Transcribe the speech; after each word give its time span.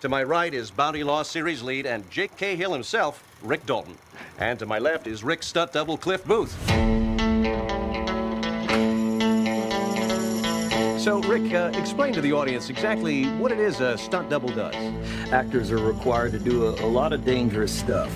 To 0.00 0.08
my 0.08 0.22
right 0.22 0.54
is 0.54 0.70
Bounty 0.70 1.02
Law 1.02 1.24
series 1.24 1.60
lead 1.60 1.84
and 1.84 2.08
Jake 2.08 2.36
Cahill 2.36 2.72
himself, 2.72 3.24
Rick 3.42 3.66
Dalton. 3.66 3.98
And 4.38 4.56
to 4.60 4.64
my 4.64 4.78
left 4.78 5.08
is 5.08 5.24
Rick 5.24 5.42
stunt 5.42 5.72
double 5.72 5.96
Cliff 5.96 6.24
Booth. 6.24 6.56
So, 11.00 11.20
Rick, 11.22 11.52
uh, 11.52 11.72
explain 11.74 12.12
to 12.12 12.20
the 12.20 12.32
audience 12.32 12.70
exactly 12.70 13.24
what 13.38 13.50
it 13.50 13.58
is 13.58 13.80
a 13.80 13.98
stunt 13.98 14.30
double 14.30 14.50
does. 14.50 14.76
Actors 15.32 15.72
are 15.72 15.78
required 15.78 16.30
to 16.30 16.38
do 16.38 16.66
a, 16.66 16.70
a 16.84 16.86
lot 16.86 17.12
of 17.12 17.24
dangerous 17.24 17.76
stuff. 17.76 18.14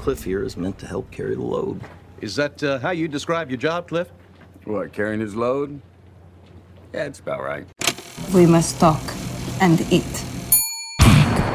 Cliff 0.00 0.24
here 0.24 0.42
is 0.42 0.56
meant 0.56 0.80
to 0.80 0.86
help 0.86 1.08
carry 1.12 1.36
the 1.36 1.42
load. 1.42 1.80
Is 2.20 2.34
that 2.34 2.60
uh, 2.64 2.80
how 2.80 2.90
you 2.90 3.06
describe 3.06 3.50
your 3.50 3.58
job, 3.58 3.86
Cliff? 3.86 4.08
What, 4.64 4.92
carrying 4.92 5.20
his 5.20 5.36
load? 5.36 5.80
Yeah, 6.92 7.04
it's 7.04 7.20
about 7.20 7.44
right. 7.44 7.64
We 8.34 8.46
must 8.46 8.78
talk 8.78 9.00
and 9.58 9.80
eat. 9.90 10.04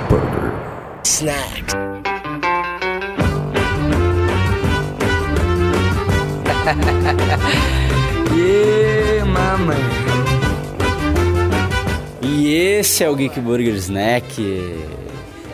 Burger. 0.09 0.51
Snack. 1.03 1.71
yeah, 8.35 9.23
mama. 9.25 9.75
E 12.23 12.55
esse 12.55 13.03
é 13.03 13.09
o 13.09 13.15
Geek 13.15 13.39
Burger 13.39 13.75
Snack. 13.75 14.43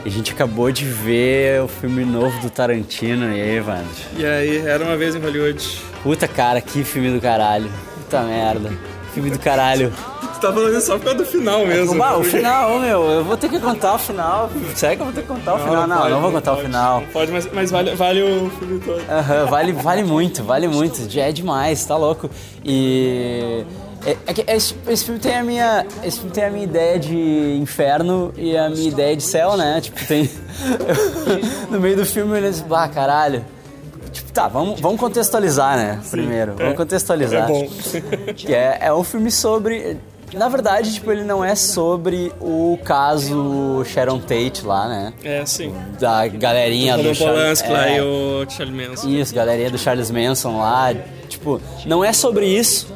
A 0.06 0.10
gente 0.10 0.32
acabou 0.32 0.72
de 0.72 0.86
ver 0.86 1.62
o 1.62 1.68
filme 1.68 2.06
novo 2.06 2.40
do 2.40 2.50
Tarantino. 2.50 3.26
E 3.36 3.42
aí, 3.42 3.58
Evandro? 3.58 3.90
E 4.18 4.26
aí, 4.26 4.58
era 4.60 4.86
uma 4.86 4.96
vez 4.96 5.16
em 5.16 5.20
Hollywood. 5.20 5.82
Puta 6.02 6.30
cara, 6.30 6.62
que 6.62 6.82
filme 6.86 7.12
do 7.12 7.20
caralho. 7.20 7.70
Puta 7.96 8.22
merda. 8.24 8.72
Filme 9.14 9.30
do 9.32 9.40
caralho. 9.40 9.92
Tu 10.40 10.48
tá 10.48 10.54
falando 10.54 10.78
isso 10.78 10.88
só 10.88 10.98
por 10.98 11.04
causa 11.04 11.18
do 11.18 11.26
final 11.26 11.66
mesmo. 11.66 11.98
Bah, 11.98 12.18
o 12.18 12.24
final, 12.24 12.80
meu, 12.80 13.04
eu 13.04 13.26
vou 13.26 13.36
ter 13.36 13.50
que 13.50 13.60
contar 13.60 13.96
o 13.96 14.00
final. 14.00 14.50
Sério 14.74 14.96
que 14.96 15.02
eu 15.02 15.06
vou 15.06 15.14
ter 15.14 15.22
que 15.22 15.28
contar 15.28 15.56
o 15.56 15.60
final? 15.60 15.86
Não, 15.86 15.98
pode, 15.98 16.10
não 16.12 16.22
vou 16.22 16.32
contar 16.32 16.52
pode, 16.52 16.62
o 16.62 16.66
final. 16.66 17.04
Pode, 17.12 17.32
mas, 17.32 17.50
mas 17.52 17.72
vale, 17.72 17.96
vale 17.96 18.24
o 18.24 18.50
filme 18.52 18.80
todo. 18.80 19.02
Vale, 19.50 19.74
vale 19.74 20.04
muito, 20.04 20.42
vale 20.44 20.68
muito. 20.70 21.08
É 21.20 21.32
demais, 21.34 21.86
tá 21.86 21.98
louco. 21.98 22.30
E. 22.64 23.66
É, 24.06 24.16
é 24.28 24.34
que 24.34 24.50
esse, 24.50 24.76
esse 24.88 25.04
filme 25.04 25.20
tem 25.20 25.36
a 25.36 25.44
minha. 25.44 25.86
Esse 26.02 26.20
filme 26.20 26.32
tem 26.32 26.46
a 26.46 26.50
minha 26.50 26.64
ideia 26.64 26.98
de 26.98 27.58
inferno 27.62 28.34
e 28.38 28.56
a 28.56 28.70
minha 28.70 28.88
ideia 28.88 29.16
de 29.16 29.24
céu, 29.24 29.58
né? 29.58 29.82
Tipo, 29.82 30.06
tem. 30.06 30.30
no 31.70 31.82
meio 31.82 31.98
do 31.98 32.06
filme 32.06 32.38
eles. 32.38 32.64
Ah, 32.72 32.88
caralho. 32.88 33.44
Tipo, 34.12 34.32
tá, 34.32 34.48
vamos, 34.48 34.80
vamos 34.80 35.00
contextualizar, 35.00 35.76
né? 35.76 36.00
Primeiro. 36.10 36.56
Vamos 36.56 36.76
contextualizar. 36.76 37.44
É 37.44 37.48
bom. 37.48 37.68
Que 38.36 38.54
é, 38.54 38.78
é 38.82 38.94
um 38.94 39.04
filme 39.04 39.30
sobre. 39.30 39.98
Na 40.34 40.48
verdade, 40.48 40.94
tipo, 40.94 41.12
ele 41.12 41.24
não 41.24 41.44
é 41.44 41.56
sobre 41.56 42.32
o 42.40 42.78
caso 42.84 43.84
Sharon 43.86 44.20
Tate 44.20 44.66
lá, 44.66 44.88
né? 44.88 45.14
É, 45.24 45.46
sim. 45.46 45.74
Da 46.00 46.28
galerinha 46.28 46.96
Roman 46.96 47.10
do 47.10 47.16
Char- 47.16 47.28
Polanski 47.34 47.70
lá 47.72 47.90
é. 47.90 47.98
e 47.98 48.02
o 48.02 48.46
Charlie 48.50 48.88
Manson. 48.88 49.10
Isso, 49.10 49.34
galerinha 49.34 49.70
do 49.72 49.78
Charles 49.78 50.12
Manson 50.12 50.58
lá. 50.60 50.94
Tipo, 51.28 51.60
não 51.86 52.04
é 52.04 52.14
sobre 52.14 52.46
isso, 52.46 52.88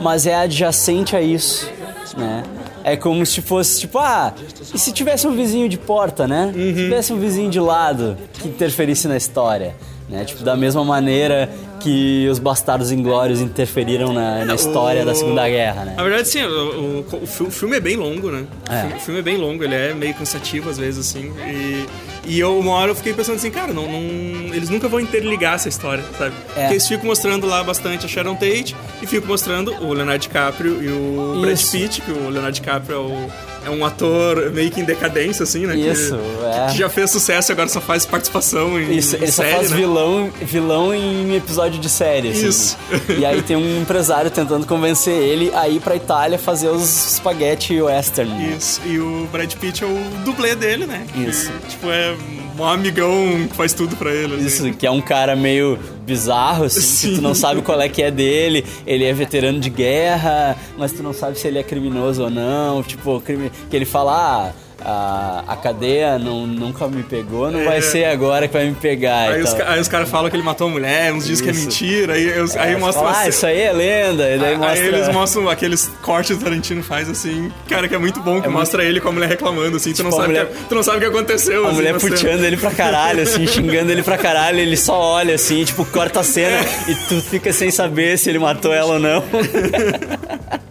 mas 0.00 0.26
é 0.26 0.34
adjacente 0.34 1.14
a 1.14 1.20
isso, 1.20 1.70
né? 2.16 2.42
É 2.84 2.96
como 2.96 3.24
se 3.26 3.42
fosse, 3.42 3.80
tipo, 3.80 3.98
ah, 3.98 4.32
e 4.72 4.78
se 4.78 4.92
tivesse 4.92 5.26
um 5.26 5.34
vizinho 5.36 5.68
de 5.68 5.76
porta, 5.76 6.26
né? 6.26 6.50
Se 6.54 6.74
tivesse 6.74 7.12
um 7.12 7.18
vizinho 7.18 7.50
de 7.50 7.60
lado 7.60 8.16
que 8.34 8.48
interferisse 8.48 9.06
na 9.08 9.16
história, 9.16 9.74
né? 10.08 10.24
Tipo, 10.24 10.42
da 10.42 10.56
mesma 10.56 10.82
maneira 10.84 11.50
que 11.80 12.28
os 12.30 12.38
Bastardos 12.38 12.90
Inglórios 12.92 13.40
interferiram 13.40 14.12
na, 14.12 14.44
na 14.44 14.54
história 14.54 15.04
da 15.04 15.14
Segunda 15.14 15.48
Guerra, 15.48 15.84
né? 15.84 15.94
Na 15.96 16.02
verdade, 16.02 16.28
sim, 16.28 16.42
o, 16.42 17.04
o- 17.10 17.20
o 17.22 17.26
fi- 17.26 17.42
o 17.44 17.50
filme 17.50 17.76
é 17.76 17.80
bem 17.80 17.96
longo, 17.96 18.30
né? 18.30 18.44
O 18.68 18.72
É. 18.72 18.80
filme- 18.80 18.96
O 18.96 19.00
filme 19.00 19.20
é 19.20 19.22
bem 19.22 19.36
longo, 19.36 19.62
ele 19.64 19.74
é 19.74 19.94
meio 19.94 20.14
cansativo 20.14 20.68
às 20.70 20.76
vezes, 20.78 20.98
assim. 21.08 21.32
E, 21.46 21.86
e 22.26 22.40
eu, 22.40 22.58
uma 22.58 22.72
hora 22.72 22.90
eu 22.90 22.94
fiquei 22.94 23.14
pensando 23.14 23.36
assim, 23.36 23.50
cara, 23.50 23.72
não, 23.72 23.86
não- 23.90 24.54
eles 24.54 24.68
nunca 24.68 24.88
vão 24.88 25.00
interligar 25.00 25.54
essa 25.54 25.68
história, 25.68 26.04
sabe? 26.18 26.34
É. 26.56 26.60
Porque 26.60 26.72
eles 26.74 26.86
ficam 26.88 27.06
mostrando 27.06 27.46
lá 27.46 27.62
bastante 27.62 28.04
a 28.04 28.08
Sharon 28.08 28.34
Tate 28.34 28.74
e 29.02 29.06
ficam 29.06 29.28
mostrando 29.28 29.72
o 29.82 29.92
Leonardo 29.92 30.20
DiCaprio 30.22 30.82
e 30.82 30.88
o 30.88 31.40
Brad 31.40 31.54
Isso. 31.54 31.72
Pitt, 31.72 32.00
que 32.02 32.10
o 32.10 32.28
Leonardo 32.28 32.52
DiCaprio 32.52 32.96
é, 32.96 32.98
o- 32.98 33.30
é 33.68 33.70
um 33.70 33.84
ator 33.84 34.50
meio 34.52 34.70
que 34.70 34.80
em 34.80 34.84
decadência, 34.84 35.42
assim, 35.42 35.66
né? 35.66 35.74
Que- 35.74 35.90
Isso, 35.90 36.18
é. 36.44 36.70
Que 36.72 36.78
já 36.78 36.88
fez 36.88 37.10
sucesso 37.10 37.50
e 37.50 37.52
agora 37.52 37.68
só 37.68 37.80
faz 37.80 38.04
participação 38.06 38.80
em, 38.80 38.96
Isso, 38.96 39.16
em 39.16 39.22
ele 39.22 39.32
só 39.32 39.42
série, 39.42 39.54
faz 39.56 39.70
né? 39.70 39.76
vilão, 39.76 40.30
vilão 40.42 40.94
em 40.94 41.36
episódio 41.36 41.78
de 41.80 41.88
série, 41.88 42.30
assim. 42.30 42.48
Isso. 42.48 42.78
E 43.18 43.24
aí 43.24 43.42
tem 43.42 43.56
um 43.56 43.80
empresário 43.80 44.30
tentando 44.30 44.66
convencer 44.66 45.14
ele 45.14 45.50
a 45.54 45.68
ir 45.68 45.80
pra 45.80 45.94
Itália 45.96 46.38
fazer 46.38 46.68
os 46.68 46.82
spaghetti 47.16 47.80
western. 47.80 48.30
né? 48.32 48.54
Isso, 48.58 48.80
e 48.86 48.98
o 48.98 49.28
Brad 49.30 49.52
Pitt 49.54 49.84
é 49.84 49.86
o 49.86 49.98
dublê 50.24 50.54
dele, 50.54 50.86
né? 50.86 51.06
Isso. 51.14 51.50
Que, 51.62 51.68
tipo, 51.68 51.90
é 51.90 52.14
um 52.58 52.64
amigão 52.64 53.46
que 53.50 53.56
faz 53.56 53.72
tudo 53.72 53.94
pra 53.96 54.10
ele. 54.12 54.34
assim. 54.36 54.46
Isso, 54.46 54.72
que 54.72 54.86
é 54.86 54.90
um 54.90 55.00
cara 55.00 55.36
meio 55.36 55.78
bizarro, 56.08 56.64
assim, 56.64 56.80
que 56.80 56.86
Sim. 56.86 57.14
tu 57.16 57.22
não 57.22 57.34
sabe 57.34 57.60
qual 57.60 57.80
é 57.80 57.88
que 57.88 58.02
é 58.02 58.10
dele. 58.10 58.64
Ele 58.86 59.04
é 59.04 59.12
veterano 59.12 59.60
de 59.60 59.68
guerra, 59.68 60.56
mas 60.76 60.90
tu 60.90 61.02
não 61.02 61.12
sabe 61.12 61.38
se 61.38 61.46
ele 61.46 61.58
é 61.58 61.62
criminoso 61.62 62.24
ou 62.24 62.30
não. 62.30 62.82
Tipo, 62.82 63.20
crime... 63.20 63.52
que 63.68 63.76
ele 63.76 63.84
fala, 63.84 64.48
ah, 64.48 64.52
a, 64.90 65.44
a 65.46 65.56
cadeia 65.56 66.18
não, 66.18 66.46
nunca 66.46 66.88
me 66.88 67.02
pegou, 67.02 67.50
não 67.50 67.62
vai 67.64 67.78
É. 67.78 67.80
ser 67.82 68.04
agora 68.06 68.48
que 68.48 68.54
vai 68.54 68.66
me 68.66 68.74
pegar. 68.74 69.30
Aí 69.32 69.42
os, 69.42 69.54
aí 69.60 69.80
os 69.80 69.88
caras 69.88 70.08
falam 70.08 70.30
que 70.30 70.36
ele 70.36 70.42
matou 70.42 70.66
a 70.68 70.70
mulher, 70.70 71.12
uns 71.12 71.26
dizem 71.26 71.44
que 71.44 71.50
é 71.50 71.52
mentira, 71.52 72.12
aí, 72.14 72.24
eu- 72.26 72.46
aí 72.58 72.72
É, 72.72 72.76
mostra 72.78 73.02
fala, 73.02 73.14
uma 73.16 73.22
ah, 73.24 73.28
isso 73.28 73.44
aí 73.46 73.60
é 73.60 73.72
lenda. 73.72 74.30
E 74.30 74.38
daí 74.38 74.50
Aí 74.52 74.56
mostra... 74.56 74.78
eles 74.86 75.08
mostram 75.10 75.48
aqueles 75.50 75.90
cortes 76.00 76.34
que 76.36 76.40
o 76.42 76.44
Tarantino 76.44 76.82
faz 76.82 77.08
assim, 77.10 77.52
cara, 77.68 77.86
que 77.86 77.94
é 77.94 77.98
muito 77.98 78.20
bom, 78.20 78.40
que 78.40 78.48
mostra 78.48 78.82
ele 78.84 79.00
com 79.00 79.08
a 79.08 79.12
mulher 79.12 79.28
reclamando, 79.28 79.76
assim, 79.76 79.92
tu, 79.92 80.02
não 80.02 80.10
Tipo, 80.10 80.22
sabe 80.22 80.28
mulher- 80.32 80.46
que, 80.46 80.64
tu 80.64 80.74
não 80.74 80.82
sabe 80.82 80.96
o 80.96 81.00
que 81.00 81.06
aconteceu. 81.06 81.64
A 81.64 81.66
assim, 81.68 81.76
mulher 81.76 81.94
puteando 81.98 82.44
ele 82.46 82.56
pra 82.56 82.70
caralho, 82.70 83.22
assim, 83.22 83.46
xingando 83.48 83.92
ele 83.92 84.02
pra 84.02 84.16
caralho, 84.16 84.58
ele 84.58 84.76
só 84.76 84.98
olha 84.98 85.34
assim, 85.34 85.62
tipo, 85.64 85.84
corta 85.84 86.20
a 86.20 86.24
cena 86.24 86.56
e 86.88 86.94
tu 86.94 87.20
fica 87.20 87.52
sem 87.52 87.70
saber 87.70 88.16
se 88.18 88.30
ele 88.30 88.38
matou 88.38 88.72
ela 88.72 88.94
ou 88.94 88.98
não. 88.98 89.22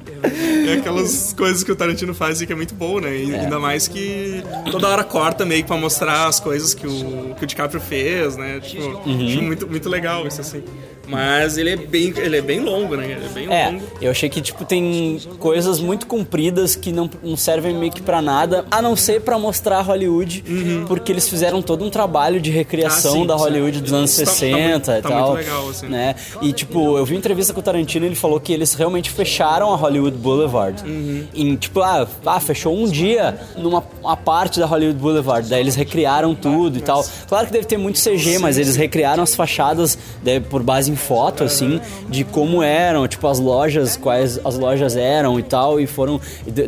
É 0.70 0.74
aquelas 0.80 1.34
coisas 1.34 1.64
que 1.64 1.72
o 1.72 1.76
Tarantino 1.76 2.14
faz 2.14 2.42
e 2.42 2.48
que 2.48 2.54
é 2.54 2.56
muito 2.56 2.74
bom, 2.76 3.00
né? 3.00 3.16
E 3.16 3.32
É. 3.34 3.40
Ainda 3.42 3.60
mais 3.60 3.88
que 3.88 4.44
toda 4.72 4.88
hora 4.88 5.04
corta 5.04 5.46
meio 5.46 5.62
que 5.62 5.68
pra 5.68 5.78
mostrar 5.78 6.28
as 6.28 6.40
coisas 6.40 6.74
que 6.74 6.86
o, 6.88 7.36
que 7.38 7.44
o 7.44 7.48
DiCaprio 7.48 7.80
fez, 7.82 8.36
né? 8.38 8.60
Tipo, 8.60 8.84
Uhum. 9.08 9.28
acho 9.28 9.42
muito, 9.42 9.68
muito 9.68 9.90
legal 9.90 10.28
isso, 10.28 10.42
assim. 10.42 10.64
Mas 11.08 11.58
ele 11.58 11.70
é 11.72 11.76
bem, 11.76 12.14
ele 12.18 12.38
é 12.38 12.42
bem 12.42 12.60
longo, 12.60 12.96
né? 12.96 13.06
Ele 13.12 13.26
é 13.26 13.30
bem 13.30 13.48
É, 13.54 13.70
longo. 13.70 13.84
eu 14.02 14.12
achei 14.12 14.30
que, 14.30 14.42
tipo, 14.42 14.66
tem 14.66 15.20
coisas 15.40 15.80
muito 15.80 16.06
compridas 16.08 16.76
que 16.76 16.92
não, 16.92 17.10
não 17.24 17.38
servem 17.38 17.74
meio 17.76 17.92
que 17.92 18.02
pra 18.02 18.22
nada, 18.22 18.66
a 18.70 18.82
não 18.82 18.96
ser 18.96 19.22
pra 19.22 19.38
mostrar 19.40 19.82
Hollywood, 19.82 20.44
porque 20.88 21.12
eles 21.12 21.28
fizeram 21.30 21.62
todo 21.62 21.84
um 21.86 21.90
trabalho 21.90 22.40
de 22.42 22.52
recriação 22.52 22.98
Uhum. 23.14 23.18
Ah, 23.18 23.22
sim, 23.22 23.28
da 23.28 23.38
sim. 23.38 23.44
Hollywood 23.44 23.82
dos 23.82 23.94
anos 23.94 24.16
Tá- 24.16 24.26
tá 24.26 24.32
60 24.32 24.58
muito- 24.58 24.92
e 24.92 25.02
tá 25.02 25.10
tal. 25.10 25.28
muito 25.34 25.38
legal, 25.46 25.70
assim. 25.70 25.88
Né? 25.88 26.16
E, 26.42 26.52
tipo, 26.54 26.98
eu 26.98 27.06
vi 27.06 27.14
uma 27.14 27.20
entrevista 27.20 27.54
com 27.54 27.60
o 27.60 27.64
Tarantino 27.64 28.06
e 28.06 28.10
ele 28.10 28.16
falou 28.16 28.40
que 28.40 28.52
eles 28.52 28.74
realmente 28.74 29.10
fecharam 29.10 29.72
a 29.72 29.76
Hollywood 29.76 30.18
Boulevard. 30.18 30.84
Uhum. 30.84 31.26
Em, 31.34 31.56
tipo, 31.56 31.82
ah, 31.82 32.08
ah, 32.26 32.40
fechou 32.40 32.76
um 32.78 32.88
dia 32.90 33.38
numa 33.58 33.84
uma 34.04 34.18
parte 34.18 34.60
da 34.60 34.66
Hollywood 34.66 34.98
Boulevard, 35.00 35.48
daí 35.50 35.60
eles 35.62 35.76
recriaram 35.76 36.34
tudo 36.36 36.78
e 36.78 36.82
tal. 36.82 37.06
Claro 37.28 37.46
que 37.48 37.54
deve 37.54 37.66
ter 37.66 37.78
muito 37.78 38.00
CG, 38.00 38.40
mas 38.40 38.58
eles 38.58 38.76
recriaram 38.76 39.22
as 39.24 39.36
fachadas 39.36 39.98
né, 40.24 40.40
por 40.40 40.64
base 40.64 40.92
em 40.92 40.96
foto, 40.98 41.44
assim, 41.44 41.80
de 42.10 42.24
como 42.24 42.62
eram, 42.62 43.08
tipo, 43.08 43.28
as 43.28 43.40
lojas, 43.40 43.96
quais 43.96 44.40
as 44.44 44.58
lojas 44.58 44.96
eram 44.96 45.40
e 45.40 45.44
tal, 45.44 45.80
e 45.80 45.88
foram... 45.88 46.20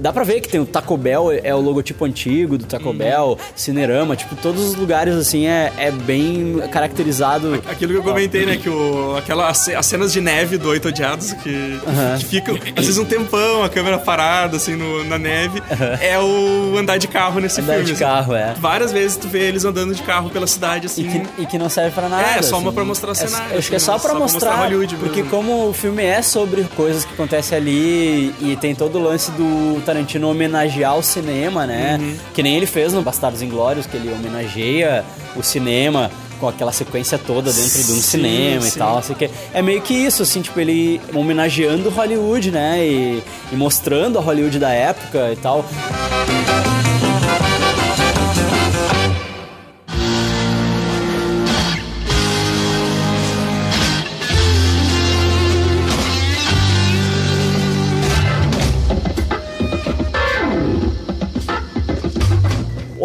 Dá 0.01 0.11
pra 0.13 0.23
ver 0.23 0.41
que 0.41 0.47
tem 0.49 0.59
o 0.59 0.65
Taco 0.65 0.95
Bell, 0.97 1.31
é 1.43 1.53
o 1.53 1.59
logotipo 1.59 2.05
antigo 2.05 2.57
do 2.57 2.65
Taco 2.65 2.93
Bell, 2.93 3.37
Cinerama, 3.55 4.15
tipo, 4.15 4.35
todos 4.35 4.63
os 4.69 4.75
lugares, 4.75 5.15
assim, 5.15 5.47
é, 5.47 5.71
é 5.77 5.91
bem 5.91 6.61
caracterizado... 6.71 7.61
Aquilo 7.69 7.93
que 7.93 7.99
eu 7.99 8.03
comentei, 8.03 8.45
né? 8.45 8.57
Que 8.57 8.69
o, 8.69 9.15
aquela, 9.17 9.49
as 9.49 9.67
as 9.69 9.85
cenas 9.85 10.11
de 10.11 10.19
neve 10.21 10.57
do 10.57 10.69
Oito 10.69 10.87
Odiados, 10.87 11.33
que, 11.33 11.79
que 12.19 12.25
ficam, 12.25 12.55
às 12.75 12.85
vezes, 12.85 12.97
um 12.97 13.05
tempão, 13.05 13.63
a 13.63 13.69
câmera 13.69 13.97
parada, 13.97 14.57
assim, 14.57 14.75
no- 14.75 15.03
na 15.05 15.17
neve, 15.17 15.61
é 16.01 16.17
o 16.19 16.77
andar 16.77 16.97
de 16.97 17.07
carro 17.07 17.39
nesse 17.39 17.61
Andar 17.61 17.73
filme. 17.73 17.85
de 17.87 17.91
assim. 17.93 17.99
carro, 18.03 18.33
é. 18.35 18.53
Várias 18.59 18.91
vezes 18.91 19.17
tu 19.17 19.27
vê 19.27 19.47
eles 19.47 19.63
andando 19.65 19.93
de 19.93 20.01
carro 20.03 20.29
pela 20.29 20.47
cidade, 20.47 20.87
assim. 20.87 21.03
E 21.03 21.07
que, 21.07 21.41
e 21.41 21.45
que 21.45 21.57
não 21.57 21.69
serve 21.69 21.91
pra 21.91 22.09
nada. 22.09 22.23
É, 22.37 22.41
só 22.41 22.57
uma 22.57 22.67
assim. 22.69 22.75
pra 22.75 22.83
mostrar 22.85 23.11
É- 23.11 23.15
cenário, 23.15 23.57
Acho 23.57 23.69
que 23.69 23.75
é 23.75 23.77
assim, 23.77 23.85
só 23.85 23.93
né? 23.93 23.99
Só 23.99 24.09
pra 24.09 24.18
mostrar. 24.19 24.55
Hollywood 24.55 24.95
porque 24.95 25.23
mesmo. 25.23 25.29
como 25.29 25.69
o 25.69 25.73
filme 25.73 26.03
é 26.03 26.21
sobre 26.21 26.63
coisas 26.75 27.05
que 27.05 27.13
acontecem 27.13 27.57
ali 27.57 28.33
e 28.39 28.57
tem 28.59 28.75
todo 28.75 28.97
o 28.97 29.03
lance 29.03 29.31
do 29.31 29.81
Tarantino 29.85 30.29
homenagear 30.29 30.97
o 30.97 31.03
cinema, 31.03 31.65
né? 31.65 31.97
Uhum. 31.99 32.15
Que 32.33 32.43
nem 32.43 32.55
ele 32.55 32.65
fez 32.65 32.93
no 32.93 33.01
Bastardos 33.01 33.41
Inglórios, 33.41 33.85
que 33.85 33.97
ele 33.97 34.11
homenageia 34.11 35.03
o 35.35 35.43
cinema 35.43 36.11
com 36.39 36.47
aquela 36.47 36.71
sequência 36.71 37.17
toda 37.17 37.51
dentro 37.51 37.83
de 37.83 37.91
um 37.91 37.95
Sim, 37.95 38.01
cinema 38.01 38.67
e 38.67 38.71
sim. 38.71 38.79
tal. 38.79 38.97
Assim, 38.97 39.13
que 39.13 39.29
é 39.53 39.61
meio 39.61 39.81
que 39.81 39.93
isso, 39.93 40.23
assim, 40.23 40.41
tipo, 40.41 40.59
ele 40.59 41.01
homenageando 41.13 41.89
Hollywood, 41.89 42.51
né? 42.51 42.85
E, 42.85 43.23
e 43.51 43.55
mostrando 43.55 44.17
a 44.17 44.21
Hollywood 44.21 44.57
da 44.57 44.71
época 44.71 45.31
e 45.31 45.35
tal. 45.35 45.65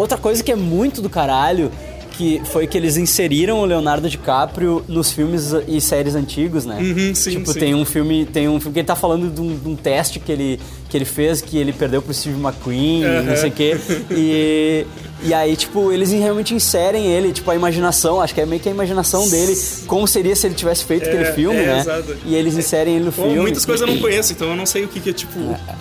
Outra 0.05 0.17
coisa 0.17 0.43
que 0.43 0.51
é 0.51 0.55
muito 0.55 1.01
do 1.01 1.09
caralho 1.09 1.71
que 2.11 2.41
foi 2.45 2.65
que 2.65 2.77
eles 2.77 2.95
inseriram 2.95 3.59
o 3.59 3.65
Leonardo 3.65 4.09
DiCaprio 4.09 4.85
nos 4.87 5.11
filmes 5.11 5.51
e 5.67 5.81
séries 5.81 6.15
antigos, 6.15 6.65
né? 6.65 6.79
Uhum, 6.79 7.13
sim, 7.13 7.31
tipo, 7.31 7.51
sim. 7.51 7.59
tem 7.59 7.75
um 7.75 7.83
filme, 7.83 8.25
tem 8.25 8.47
um 8.47 8.57
filme 8.59 8.73
que 8.73 8.79
ele 8.79 8.87
tá 8.87 8.95
falando 8.95 9.29
de 9.33 9.41
um, 9.41 9.57
de 9.57 9.67
um 9.67 9.75
teste 9.75 10.19
que 10.19 10.31
ele, 10.31 10.59
que 10.95 10.97
ele 10.97 11.05
fez, 11.05 11.41
que 11.41 11.57
ele 11.57 11.73
perdeu 11.73 12.01
pro 12.01 12.13
Steve 12.13 12.39
McQueen, 12.39 13.03
não 13.25 13.35
sei 13.35 13.49
o 13.49 13.51
quê. 13.51 13.77
E, 14.11 14.85
e 15.23 15.33
aí, 15.33 15.55
tipo, 15.55 15.91
eles 15.91 16.11
realmente 16.11 16.53
inserem 16.53 17.05
ele, 17.07 17.33
tipo, 17.33 17.49
a 17.51 17.55
imaginação, 17.55 18.21
acho 18.21 18.33
que 18.33 18.39
é 18.39 18.45
meio 18.45 18.61
que 18.61 18.69
a 18.69 18.71
imaginação 18.71 19.27
dele, 19.27 19.53
como 19.87 20.07
seria 20.07 20.35
se 20.35 20.47
ele 20.47 20.55
tivesse 20.55 20.85
feito 20.85 21.03
aquele 21.07 21.25
filme, 21.33 21.57
é, 21.59 21.65
né? 21.65 21.79
exato. 21.79 22.15
E 22.25 22.33
eles 22.35 22.55
inserem 22.55 22.95
ele 22.95 23.05
no 23.05 23.11
Pô, 23.11 23.23
filme. 23.23 23.39
muitas 23.41 23.65
coisas 23.65 23.85
eu 23.87 23.93
não 23.93 23.99
conheço, 24.01 24.31
então 24.31 24.49
eu 24.49 24.55
não 24.55 24.65
sei 24.65 24.85
o 24.85 24.87
que, 24.87 24.99
que 24.99 25.09
é 25.09 25.13
tipo. 25.13 25.37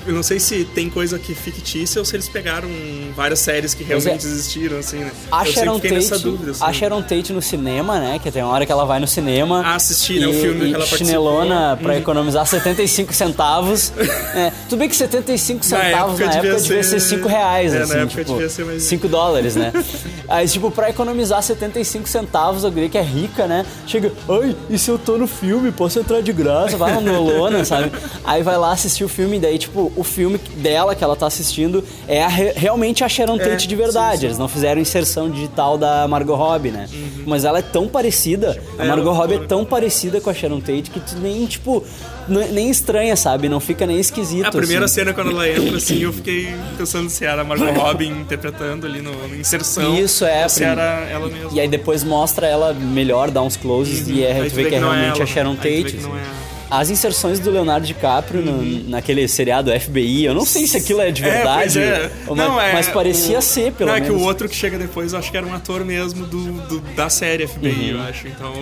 Eu 0.06 0.14
não 0.14 0.22
sei 0.22 0.40
se 0.40 0.64
tem 0.74 0.90
coisa 0.90 1.18
que 1.18 1.32
é 1.32 1.34
fictícia 1.34 1.98
ou 2.00 2.04
se 2.04 2.16
eles 2.16 2.28
pegaram 2.28 2.68
várias 3.14 3.38
séries 3.38 3.72
que 3.74 3.84
Pois 3.84 4.04
é. 4.04 4.08
realmente 4.10 4.26
existiram, 4.26 4.78
assim, 4.78 4.98
né? 4.98 5.12
A 5.30 5.44
Sharon, 5.44 5.78
Tate, 5.78 5.94
nessa 5.94 6.18
dúvida. 6.18 6.50
Assim. 6.52 6.64
a 6.64 6.72
Sharon 6.72 7.02
Tate 7.02 7.32
no 7.32 7.42
cinema, 7.42 8.00
né? 8.00 8.18
Que 8.22 8.30
tem 8.30 8.42
uma 8.42 8.52
hora 8.52 8.66
que 8.66 8.72
ela 8.72 8.84
vai 8.84 8.98
no 8.98 9.06
cinema. 9.06 9.62
Ah, 9.64 9.74
assistir, 9.76 10.20
né, 10.20 10.26
o 10.26 10.30
e- 10.30 10.40
filme 10.40 10.64
e 10.64 10.68
que 10.68 10.74
ela 10.74 10.78
participou. 10.86 11.06
chinelona 11.06 11.78
pra 11.80 11.92
Uhum. 11.92 11.98
economizar 11.98 12.46
75 12.46 13.12
centavos. 13.12 13.92
é, 14.34 14.52
tudo 14.68 14.78
bem 14.78 14.88
que 14.88 14.96
75 15.08 15.58
Na 15.58 15.64
centavos 15.84 16.20
época 16.20 16.26
na 16.26 16.32
época 16.32 16.42
devia 16.54 16.60
devia 16.68 16.82
ser 16.82 17.00
ser- 17.00 17.16
5 17.16 17.28
reais, 17.28 17.72
É, 17.74 17.78
na 17.78 17.84
assim, 17.84 17.94
época 17.98 18.08
tipo, 18.24 18.32
devia 18.32 18.48
ser 18.48 18.64
mais- 18.64 18.82
5 18.82 19.08
dólares, 19.08 19.54
né? 19.56 19.72
Aí, 20.28 20.48
tipo, 20.48 20.70
pra 20.70 20.88
economizar 20.88 21.42
75 21.42 22.08
centavos, 22.08 22.64
a 22.64 22.70
guria 22.70 22.88
que 22.88 22.96
é 22.96 23.02
rica, 23.02 23.46
né? 23.46 23.66
Chega, 23.86 24.10
ai, 24.28 24.56
e 24.70 24.78
se 24.78 24.90
eu 24.90 24.98
tô 24.98 25.18
no 25.18 25.26
filme, 25.26 25.70
posso 25.70 25.98
entrar 25.98 26.22
de 26.22 26.32
graça? 26.32 26.76
Vai 26.76 26.98
no 27.00 27.20
Lona, 27.22 27.62
sabe? 27.66 27.92
Aí 28.24 28.42
vai 28.42 28.56
lá 28.56 28.72
assistir 28.72 29.04
o 29.04 29.08
filme, 29.08 29.36
e 29.36 29.40
daí, 29.40 29.58
tipo, 29.58 29.92
o 29.94 30.02
filme 30.02 30.38
dela 30.56 30.94
que 30.94 31.04
ela 31.04 31.14
tá 31.14 31.26
assistindo 31.26 31.84
é 32.08 32.22
a 32.24 32.28
re- 32.28 32.52
realmente 32.56 33.04
a 33.04 33.08
Sharon 33.08 33.36
É, 33.36 33.38
Tate 33.50 33.68
de 33.68 33.76
verdade. 33.76 34.24
Eles 34.26 34.38
não 34.38 34.48
fizeram 34.48 34.80
inserção 34.80 35.28
digital 35.30 35.76
da 35.76 36.08
Margot 36.08 36.34
Robbie, 36.34 36.70
né? 36.70 36.88
Mas 37.26 37.44
ela 37.44 37.58
é 37.58 37.62
tão 37.62 37.86
parecida, 37.86 38.58
a 38.78 38.84
É, 38.84 38.88
Margot 38.88 39.12
Robbie 39.12 39.34
é 39.34 39.38
tão 39.46 39.64
parecida 39.64 40.20
com 40.20 40.30
a 40.30 40.34
Sharon 40.34 40.60
Tate 40.60 40.90
que 40.90 41.00
tu 41.00 41.16
nem, 41.20 41.44
tipo, 41.46 41.84
nem 42.28 42.70
estranha, 42.70 43.16
sabe? 43.16 43.48
Não 43.48 43.60
fica 43.60 43.86
nem 43.86 43.98
esquisito. 43.98 44.46
A 44.46 44.50
primeira 44.50 44.84
assim. 44.86 44.94
cena, 44.94 45.12
quando 45.12 45.30
ela 45.30 45.48
entra, 45.48 45.76
assim, 45.76 46.02
eu 46.02 46.12
fiquei 46.12 46.48
pensando 46.76 47.08
se 47.10 47.24
era 47.24 47.42
a 47.42 47.44
Margot 47.44 47.70
Robbie 47.72 48.06
interpretando 48.08 48.86
ali 48.86 49.00
no, 49.00 49.12
no 49.28 49.34
inserção. 49.36 49.98
Isso, 49.98 50.24
é, 50.24 50.46
se 50.48 50.60
prim- 50.60 50.70
era 50.70 50.82
ela 51.10 51.28
mesma. 51.28 51.50
E 51.52 51.60
aí 51.60 51.68
depois 51.68 52.02
mostra 52.04 52.46
ela 52.46 52.72
melhor, 52.72 53.30
dá 53.30 53.42
uns 53.42 53.56
closes 53.56 54.08
e 54.08 54.22
é, 54.24 54.32
Aí 54.40 54.50
tu 54.50 54.54
vê 54.56 54.64
que 54.66 54.74
é 54.74 54.78
realmente 54.78 55.14
ela, 55.16 55.22
a 55.24 55.26
Sharon 55.26 55.56
Tate. 55.56 55.84
que 55.84 55.96
não 56.02 56.10
assim. 56.14 56.18
é- 56.50 56.53
As 56.70 56.90
inserções 56.90 57.38
do 57.38 57.50
Leonardo 57.50 57.86
DiCaprio 57.86 58.42
no- 58.42 58.88
naquele 58.88 59.28
seriado 59.28 59.70
FBI, 59.70 60.24
eu 60.24 60.34
não 60.34 60.44
sei 60.44 60.66
se 60.66 60.76
aquilo 60.76 61.00
é 61.00 61.10
de 61.10 61.22
verdade, 61.22 61.78
Uhum. 61.78 61.84
É, 61.84 61.90
pois 61.98 62.04
é. 62.04 62.10
ou- 62.26 62.36
Não, 62.36 62.54
mas, 62.54 62.68
é, 62.68 62.72
mas 62.72 62.88
parecia 62.88 63.38
o- 63.38 63.42
ser, 63.42 63.72
pelo 63.72 63.88
não, 63.88 63.94
menos. 63.94 64.08
é 64.08 64.12
que 64.12 64.18
o 64.18 64.24
outro 64.24 64.48
que 64.48 64.56
chega 64.56 64.76
depois, 64.78 65.12
eu 65.12 65.18
acho 65.18 65.30
que 65.30 65.36
era 65.36 65.46
um 65.46 65.54
ator 65.54 65.84
mesmo 65.84 66.26
do, 66.26 66.52
do- 66.62 66.80
da 66.94 67.08
série 67.08 67.46
FBI, 67.46 67.90
eu 67.90 68.00
acho. 68.02 68.26
Então, 68.28 68.52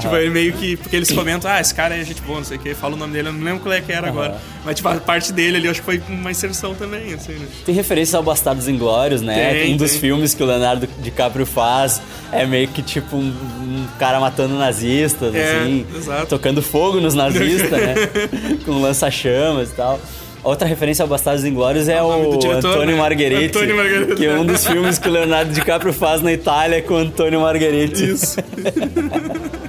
tipo, 0.00 0.16
ele 0.16 0.30
meio 0.30 0.52
que... 0.54 0.76
Porque 0.76 0.96
eles 0.96 1.10
comentam, 1.12 1.50
ah, 1.50 1.60
esse 1.60 1.74
cara 1.74 1.96
é 1.96 2.02
gente 2.04 2.20
boa, 2.22 2.38
não 2.38 2.44
sei 2.44 2.56
o 2.56 2.60
que, 2.60 2.74
fala 2.74 2.94
o 2.94 2.96
nome 2.98 3.12
dele, 3.12 3.28
eu 3.28 3.32
não 3.32 3.44
lembro 3.44 3.60
qual 3.60 3.72
é 3.74 3.80
que 3.80 3.92
era 3.92 4.08
agora. 4.08 4.40
Mas, 4.64 4.76
tipo, 4.76 4.88
a 4.88 4.94
parte 4.96 5.32
dele 5.32 5.58
ali, 5.58 5.66
eu 5.66 5.70
acho 5.70 5.80
que 5.80 5.84
foi 5.86 6.02
uma 6.08 6.30
inserção 6.30 6.74
também, 6.74 7.12
assim, 7.14 7.32
né? 7.32 7.46
Tem 7.64 7.74
referência 7.74 8.16
ao 8.16 8.22
Bastardos 8.22 8.66
Inglórios, 8.68 9.20
né? 9.20 9.52
Tem, 9.62 9.74
um 9.74 9.76
dos 9.76 9.92
tem. 9.92 10.00
filmes 10.00 10.34
que 10.34 10.42
o 10.42 10.46
Leonardo 10.46 10.88
DiCaprio 11.00 11.46
faz 11.46 12.00
é 12.32 12.46
meio 12.46 12.66
que 12.68 12.80
tipo 12.82 13.14
um, 13.16 13.32
um 13.78 13.86
cara 13.98 14.18
matando 14.20 14.54
nazistas, 14.54 15.34
É, 15.34 15.60
assim, 15.60 15.86
exato. 15.96 16.26
tocando 16.26 16.60
fogo 16.62 17.00
nos 17.00 17.14
nazistas, 17.14 17.70
né? 17.70 17.94
Com 18.64 18.80
lança-chamas 18.80 19.70
e 19.70 19.74
tal. 19.74 20.00
Outra 20.44 20.66
referência 20.66 21.04
ao 21.04 21.08
Bastardos 21.08 21.44
Inglórios 21.44 21.88
é 21.88 22.00
nome 22.00 22.26
o 22.26 22.36
diretor, 22.36 22.72
Antônio 22.72 22.96
né? 22.96 23.00
Margheriti, 23.02 23.56
Antônio 23.56 23.76
Margheriti. 23.76 24.14
que 24.16 24.26
é 24.26 24.34
um 24.34 24.44
dos 24.44 24.66
filmes 24.66 24.98
que 24.98 25.08
o 25.08 25.12
Leonardo 25.12 25.52
DiCaprio 25.52 25.92
faz 25.92 26.20
na 26.20 26.32
Itália 26.32 26.82
com 26.82 26.94
o 26.94 26.96
Antônio 26.96 27.40
Margheriti. 27.40 28.10
Isso. 28.10 28.36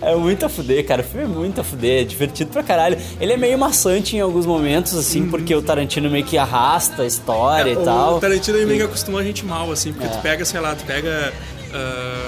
É 0.00 0.14
muito 0.14 0.44
a 0.46 0.48
fuder, 0.48 0.86
cara. 0.86 1.02
O 1.02 1.04
filme 1.04 1.24
é 1.24 1.28
muito 1.28 1.60
a 1.60 1.64
fuder, 1.64 2.02
é 2.02 2.04
divertido 2.04 2.50
pra 2.50 2.62
caralho. 2.62 2.96
Ele 3.20 3.32
é 3.32 3.36
meio 3.36 3.58
maçante 3.58 4.16
em 4.16 4.20
alguns 4.20 4.46
momentos, 4.46 4.94
assim, 4.94 5.28
porque 5.28 5.54
o 5.54 5.60
Tarantino 5.62 6.08
meio 6.08 6.24
que 6.24 6.38
arrasta 6.38 7.02
a 7.02 7.06
história 7.06 7.70
e 7.70 7.74
Uhum. 7.74 7.80
É, 7.80 7.82
o 7.82 7.84
tal. 7.84 8.20
Tarantino 8.20 8.56
ele 8.58 8.66
meio 8.66 8.78
que 8.80 8.84
acostumou 8.86 9.20
a 9.20 9.24
gente 9.24 9.44
mal, 9.44 9.70
assim, 9.72 9.92
porque 9.92 10.08
tu 10.08 10.18
pega, 10.20 10.44
sei 10.44 10.60
lá, 10.60 10.74
tu 10.74 10.84
pega. 10.84 11.32
ah, 11.74 12.27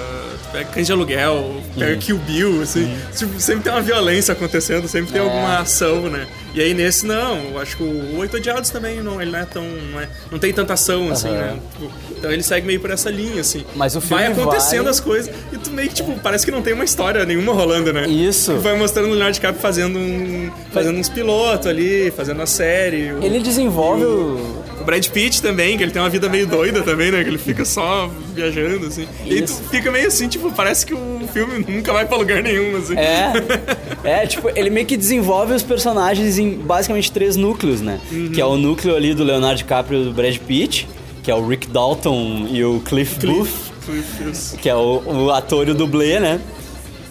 pega 0.51 0.65
Cães 0.65 0.85
de 0.87 0.91
Aluguel, 0.93 1.61
pega 1.77 1.95
Kill 1.97 2.17
Bill, 2.17 2.61
assim, 2.61 2.95
tipo, 3.17 3.39
sempre 3.39 3.63
tem 3.63 3.71
uma 3.73 3.81
violência 3.81 4.31
acontecendo, 4.33 4.87
sempre 4.87 5.11
tem 5.13 5.21
alguma 5.21 5.59
ação, 5.59 6.01
né? 6.09 6.27
E 6.53 6.59
aí 6.61 6.73
nesse 6.73 7.05
não, 7.05 7.37
eu 7.53 7.59
acho 7.59 7.77
que 7.77 7.83
o 7.83 8.17
Oito 8.17 8.35
Odiados 8.35 8.69
também 8.69 9.01
não, 9.01 9.21
ele 9.21 9.31
não 9.31 9.39
é 9.39 9.45
tão. 9.45 9.63
Não, 9.63 9.99
é- 10.01 10.09
não 10.29 10.37
tem 10.37 10.51
tanta 10.51 10.73
ação, 10.73 11.09
assim, 11.09 11.29
né? 11.29 11.57
Tipo, 11.73 11.91
então 12.17 12.29
ele 12.31 12.43
segue 12.43 12.67
meio 12.67 12.79
por 12.81 12.91
essa 12.91 13.09
linha, 13.09 13.39
assim. 13.39 13.63
Mas 13.75 13.95
o 13.95 14.01
filme 14.01 14.21
Vai 14.23 14.31
acontecendo 14.33 14.83
vai- 14.83 14.91
as 14.91 14.99
coises 14.99 15.33
e 15.53 15.57
tu 15.57 15.71
meio 15.71 15.87
que, 15.87 15.95
tipo, 15.95 16.13
parece 16.19 16.43
que 16.45 16.51
não 16.51 16.61
tem 16.61 16.73
uma 16.73 16.83
história 16.83 17.23
nenhuma 17.25 17.53
rolando, 17.53 17.93
né? 17.93 18.05
Isso. 18.07 18.51
E 18.51 18.57
vai 18.57 18.77
mostrando 18.77 19.05
o 19.07 19.11
Leonardo 19.11 19.33
DiCaprio 19.33 19.61
fazendo 19.61 19.97
um. 19.97 20.51
fazendo 20.73 20.97
uns 20.99 21.07
pilotos 21.09 21.67
ali, 21.67 22.11
fazendo 22.11 22.41
a 22.41 22.45
série. 22.45 23.13
o- 23.13 23.23
Ele 23.23 23.39
desenvolve 23.39 24.03
o. 24.03 24.60
o 24.81 24.85
Brad 24.85 25.07
Pitt 25.07 25.41
também, 25.41 25.77
que 25.77 25.83
ele 25.83 25.91
tem 25.91 26.01
uma 26.01 26.09
vida 26.09 26.27
meio 26.27 26.47
doida 26.47 26.81
também, 26.81 27.11
né? 27.11 27.23
Que 27.23 27.29
ele 27.29 27.37
fica 27.37 27.63
só 27.63 28.09
viajando, 28.33 28.87
assim. 28.87 29.07
E 29.25 29.33
aí 29.33 29.41
tu 29.41 29.51
Isso. 29.51 29.63
fica 29.69 29.91
meio 29.91 30.07
assim, 30.07 30.27
tipo, 30.27 30.51
parece 30.51 30.85
que 30.85 30.93
o 30.93 31.21
filme 31.31 31.63
nunca 31.67 31.93
vai 31.93 32.05
pra 32.05 32.17
lugar 32.17 32.41
nenhum, 32.43 32.77
assim. 32.77 32.95
É. 32.97 33.31
É, 34.03 34.25
tipo, 34.25 34.49
ele 34.55 34.71
meio 34.71 34.87
que 34.87 34.97
desenvolve 34.97 35.53
os 35.53 35.61
personagens 35.61 36.39
em 36.39 36.55
basicamente 36.55 37.11
três 37.11 37.35
núcleos, 37.35 37.81
né? 37.81 37.99
Uhum. 38.11 38.31
Que 38.31 38.41
é 38.41 38.45
o 38.45 38.57
núcleo 38.57 38.95
ali 38.95 39.13
do 39.13 39.23
Leonardo 39.23 39.57
DiCaprio 39.57 40.01
e 40.01 40.05
do 40.05 40.11
Brad 40.11 40.35
Pitt, 40.37 40.87
que 41.21 41.29
é 41.29 41.35
o 41.35 41.47
Rick 41.47 41.67
Dalton 41.67 42.47
e 42.49 42.63
o 42.63 42.79
Cliff, 42.79 43.23
Booth, 43.23 43.47
Cliff. 43.85 44.57
que 44.57 44.67
é 44.67 44.75
o, 44.75 45.03
o 45.05 45.31
ator 45.31 45.67
e 45.67 45.71
o 45.71 45.75
dublê, 45.75 46.19
né? 46.19 46.41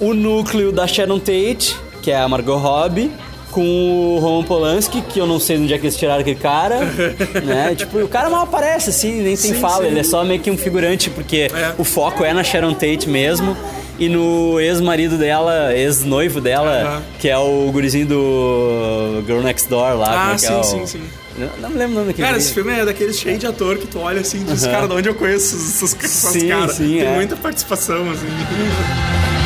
O 0.00 0.12
núcleo 0.12 0.72
da 0.72 0.84
Sharon 0.88 1.20
Tate, 1.20 1.76
que 2.02 2.11
é 2.11 2.19
a 2.19 2.26
Margot 2.26 2.56
Robbie, 2.56 3.12
com 3.50 4.17
o 4.17 4.19
Roman 4.20 4.44
Polanski, 4.44 5.02
que 5.02 5.19
eu 5.19 5.26
não 5.26 5.38
sei 5.41 5.56
de 5.58 5.64
onde 5.64 5.75
é 5.75 5.79
que 5.79 5.87
eles 5.87 5.97
tiraram 5.97 6.20
aquele 6.20 6.38
cara, 6.38 6.81
né? 7.44 7.75
Tipo, 7.75 7.99
o 7.99 8.08
cara 8.08 8.31
mal 8.31 8.44
aparece, 8.44 8.91
assim, 8.91 9.12
nem 9.23 9.37
tem 9.37 9.37
Sim, 9.37 9.55
fala, 9.55 9.82
sim. 9.85 9.91
ele 9.91 10.00
é 10.00 10.05
só 10.05 10.25
meio 10.25 10.41
que 10.41 10.50
um 10.50 10.56
figurante, 10.56 11.11
porque 11.11 11.50
É. 11.55 11.75
o 11.76 11.85
foco 11.85 12.25
é 12.25 12.32
na 12.32 12.43
Sharon 12.44 12.73
Tate 12.75 13.08
mesmo. 13.08 13.56
E 13.99 14.08
no 14.08 14.58
ex-marido 14.58 15.19
dela, 15.19 15.76
ex-noivo 15.76 16.41
dela, 16.41 16.70
Aham. 16.85 17.02
que 17.19 17.29
é 17.29 17.37
o 17.37 17.70
gurizinho 17.70 18.06
do 18.06 19.23
Girl 19.26 19.41
Next 19.43 19.69
Door 19.69 19.99
lá. 19.99 20.31
Ah, 20.31 20.32
é 20.32 20.35
que 20.37 20.41
sim, 20.41 20.53
é 20.55 20.56
o- 20.56 20.64
sim, 20.64 20.87
sim. 20.87 21.03
Não, 21.37 21.49
não 21.61 21.69
me 21.70 21.76
lembro 21.76 21.93
o 21.93 21.94
nome 21.96 22.06
daquele 22.06 22.26
Cara, 22.26 22.38
esse 22.38 22.55
filme 22.55 22.73
é 22.73 22.82
daqueles 22.85 23.19
cheio 23.19 23.37
de 23.38 23.46
ator 23.46 23.76
que 23.76 23.87
tu 23.87 23.99
olha 23.99 24.22
assim 24.22 24.41
e 24.41 24.44
diz, 24.44 24.67
cara, 24.67 24.86
de 24.89 24.94
onde 24.94 25.08
eu 25.10 25.15
conheço 25.15 25.55
essas, 25.55 25.94
essas 26.03 26.32
Sim, 26.32 26.48
caras? 26.48 26.77
sim, 26.77 26.96
Tem 26.98 27.06
é. 27.08 27.15
muita 27.15 27.36
participação, 27.36 28.10
assim. 28.10 28.27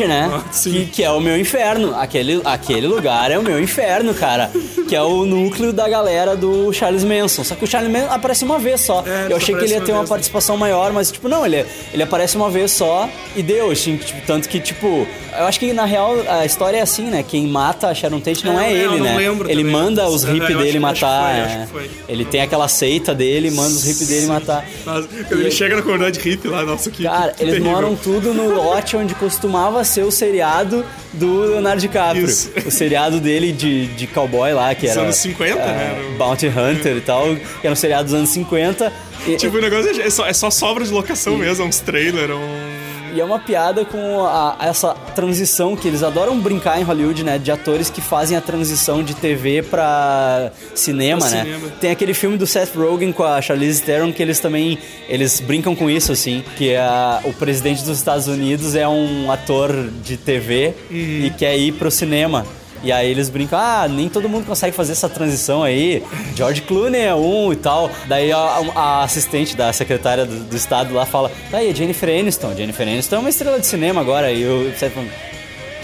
ripongagem, 0.00 0.08
né? 0.08 0.30
Ah, 0.32 0.40
sim. 0.49 0.49
Que, 0.64 0.86
que 0.86 1.02
é 1.04 1.10
o 1.10 1.20
meu 1.20 1.38
inferno. 1.38 1.94
Aquele, 1.96 2.40
aquele 2.44 2.86
lugar 2.86 3.30
é 3.30 3.38
o 3.38 3.42
meu 3.42 3.60
inferno, 3.60 4.12
cara. 4.14 4.50
Que 4.88 4.96
é 4.96 5.02
o 5.02 5.24
núcleo 5.24 5.72
da 5.72 5.88
galera 5.88 6.36
do 6.36 6.72
Charles 6.72 7.04
Manson. 7.04 7.44
Só 7.44 7.54
que 7.54 7.64
o 7.64 7.66
Charles 7.66 7.90
Manson 7.90 8.08
aparece 8.10 8.44
uma 8.44 8.58
vez 8.58 8.80
só. 8.80 9.04
É, 9.06 9.32
Eu 9.32 9.36
achei 9.36 9.54
que 9.54 9.62
ele 9.64 9.72
ia 9.72 9.78
uma 9.78 9.86
ter 9.86 9.92
uma 9.92 9.98
vez, 10.00 10.10
né? 10.10 10.14
participação 10.14 10.56
maior, 10.56 10.92
mas, 10.92 11.10
tipo, 11.12 11.28
não, 11.28 11.46
ele, 11.46 11.64
ele 11.92 12.02
aparece 12.02 12.36
uma 12.36 12.50
vez 12.50 12.70
só 12.72 13.08
e 13.36 13.42
deu. 13.42 13.70
Assim, 13.70 13.96
tipo, 13.96 14.20
tanto 14.26 14.48
que, 14.48 14.58
tipo, 14.58 15.06
eu 15.38 15.44
acho 15.46 15.60
que 15.60 15.72
na 15.72 15.84
real 15.84 16.16
a 16.28 16.44
história 16.44 16.78
é 16.78 16.80
assim, 16.82 17.04
né? 17.04 17.22
Quem 17.26 17.46
mata 17.46 17.88
a 17.88 17.94
Sharon 17.94 18.20
Tate 18.20 18.44
não 18.44 18.58
é, 18.60 18.72
É, 18.72 18.76
ele, 18.76 18.86
não 18.98 19.04
né? 19.04 19.16
lembro 19.16 19.48
ele 19.50 19.62
também. 19.62 19.72
manda 19.72 20.08
os 20.08 20.24
hippies 20.24 20.42
acho 20.42 20.58
dele 20.58 20.68
acho 20.70 20.80
matar. 20.80 21.44
acho 21.44 21.54
é. 21.56 21.60
que 21.66 21.72
foi. 21.72 21.90
Ele 22.08 22.24
tem 22.24 22.40
aquela 22.42 22.66
seita 22.68 23.14
dele, 23.14 23.50
manda 23.50 23.68
os 23.68 23.84
hippies 23.84 24.08
dele 24.08 24.26
matar. 24.26 24.66
Mas 24.84 25.06
quando 25.28 25.40
ele 25.40 25.50
chega 25.50 25.76
na 25.76 25.82
comunidade 25.82 26.18
hippie 26.18 26.48
lá, 26.48 26.64
nossa, 26.64 26.90
que. 26.90 27.04
Cara, 27.04 27.32
que 27.32 27.42
eles 27.42 27.54
terrível. 27.54 27.72
moram 27.72 27.94
tudo 27.94 28.34
no 28.34 28.52
lote 28.54 28.96
onde 28.96 29.14
costumava 29.14 29.84
ser 29.84 30.02
o 30.04 30.10
seriado 30.50 30.84
do 31.12 31.40
Leonardo 31.42 31.80
DiCaprio. 31.80 32.24
Isso. 32.24 32.50
O 32.66 32.70
seriado 32.70 33.20
dele 33.20 33.52
de, 33.52 33.86
de 33.88 34.06
cowboy 34.06 34.52
lá, 34.52 34.74
que 34.74 34.82
Dos 34.86 34.90
era. 34.96 35.02
anos 35.02 35.16
50, 35.16 35.52
é, 35.52 35.56
né? 35.66 35.96
Era 36.08 36.18
Bounty 36.18 36.46
Hunter 36.48 36.96
e 36.96 37.00
tal, 37.00 37.24
que 37.34 37.66
era 37.66 37.72
um 37.72 37.76
seriado 37.76 38.04
dos 38.04 38.14
anos 38.14 38.30
50. 38.30 38.92
E- 39.26 39.36
Tipo, 39.36 39.58
o 39.58 39.60
negócio 39.60 40.00
é 40.00 40.10
só, 40.10 40.26
é 40.26 40.32
só 40.32 40.50
sobra 40.50 40.84
de 40.84 40.90
locação 40.92 41.36
mesmo, 41.36 41.64
é 41.64 41.68
uns 41.68 41.78
trailers, 41.80 42.30
é 42.30 42.34
um 42.34 42.80
E 43.14 43.20
é 43.20 43.24
uma 43.24 43.38
piada 43.38 43.84
com 43.84 44.24
a- 44.26 44.56
essa 44.60 44.94
transição 45.14 45.74
que 45.76 45.88
eles 45.88 46.02
adoram 46.02 46.38
brincar 46.38 46.80
em 46.80 46.84
Hollywood, 46.84 47.24
né? 47.24 47.38
De 47.38 47.50
atores 47.50 47.90
que 47.90 48.00
fazem 48.00 48.36
a 48.36 48.40
transição 48.40 49.02
de 49.02 49.14
TV 49.14 49.62
pra 49.62 50.52
cinema, 50.74 51.20
Pra 51.20 51.30
né? 51.30 51.42
cinema. 51.44 51.68
Tem 51.80 51.90
aquele 51.90 52.14
filme 52.14 52.36
do 52.36 52.46
Seth 52.46 52.74
Rogen 52.76 53.12
com 53.12 53.24
a 53.24 53.40
Charlize 53.42 53.82
Theron 53.82 54.12
que 54.12 54.22
eles 54.22 54.38
também 54.40 54.78
eles 55.08 55.40
brincam 55.40 55.74
com 55.74 55.90
isso 55.90 56.12
assim, 56.12 56.44
que 56.56 56.74
a, 56.76 57.20
o 57.24 57.32
presidente 57.32 57.82
dos 57.82 57.98
Estados 57.98 58.26
Unidos 58.28 58.74
é 58.74 58.86
um 58.86 59.30
ator 59.30 59.72
de 60.04 60.16
TV 60.16 60.74
e 60.90 61.32
quer 61.38 61.56
ir 61.58 61.72
pro 61.72 61.90
cinema. 61.90 62.46
E 62.82 62.90
aí 62.90 63.10
eles 63.10 63.28
brincam, 63.28 63.58
ah, 63.58 63.86
nem 63.88 64.08
todo 64.08 64.28
mundo 64.28 64.46
consegue 64.46 64.74
fazer 64.74 64.92
essa 64.92 65.08
transição 65.08 65.62
aí. 65.62 66.02
George 66.34 66.62
Clooney 66.62 67.02
é 67.02 67.14
um 67.14 67.52
e 67.52 67.56
tal. 67.56 67.90
Daí 68.06 68.32
a, 68.32 68.62
a 68.74 69.02
assistente 69.02 69.56
da 69.56 69.72
secretária 69.72 70.24
do, 70.24 70.44
do 70.44 70.56
estado 70.56 70.94
lá 70.94 71.04
fala, 71.04 71.30
tá 71.50 71.58
aí, 71.58 71.74
Jennifer 71.74 72.08
Aniston. 72.08 72.54
Jennifer 72.56 72.86
Aniston 72.86 73.16
é 73.16 73.18
uma 73.18 73.28
estrela 73.28 73.60
de 73.60 73.66
cinema 73.66 74.00
agora. 74.00 74.32
E 74.32 74.46
o 74.46 74.72
fala, 74.72 75.06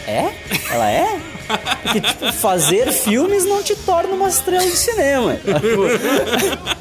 é? 0.06 0.32
Ela 0.70 0.90
é? 0.90 1.20
Porque, 1.82 2.00
tipo, 2.00 2.32
fazer 2.32 2.90
filmes 2.92 3.44
não 3.44 3.62
te 3.62 3.76
torna 3.76 4.14
uma 4.14 4.28
estrela 4.28 4.64
de 4.64 4.76
cinema. 4.76 5.38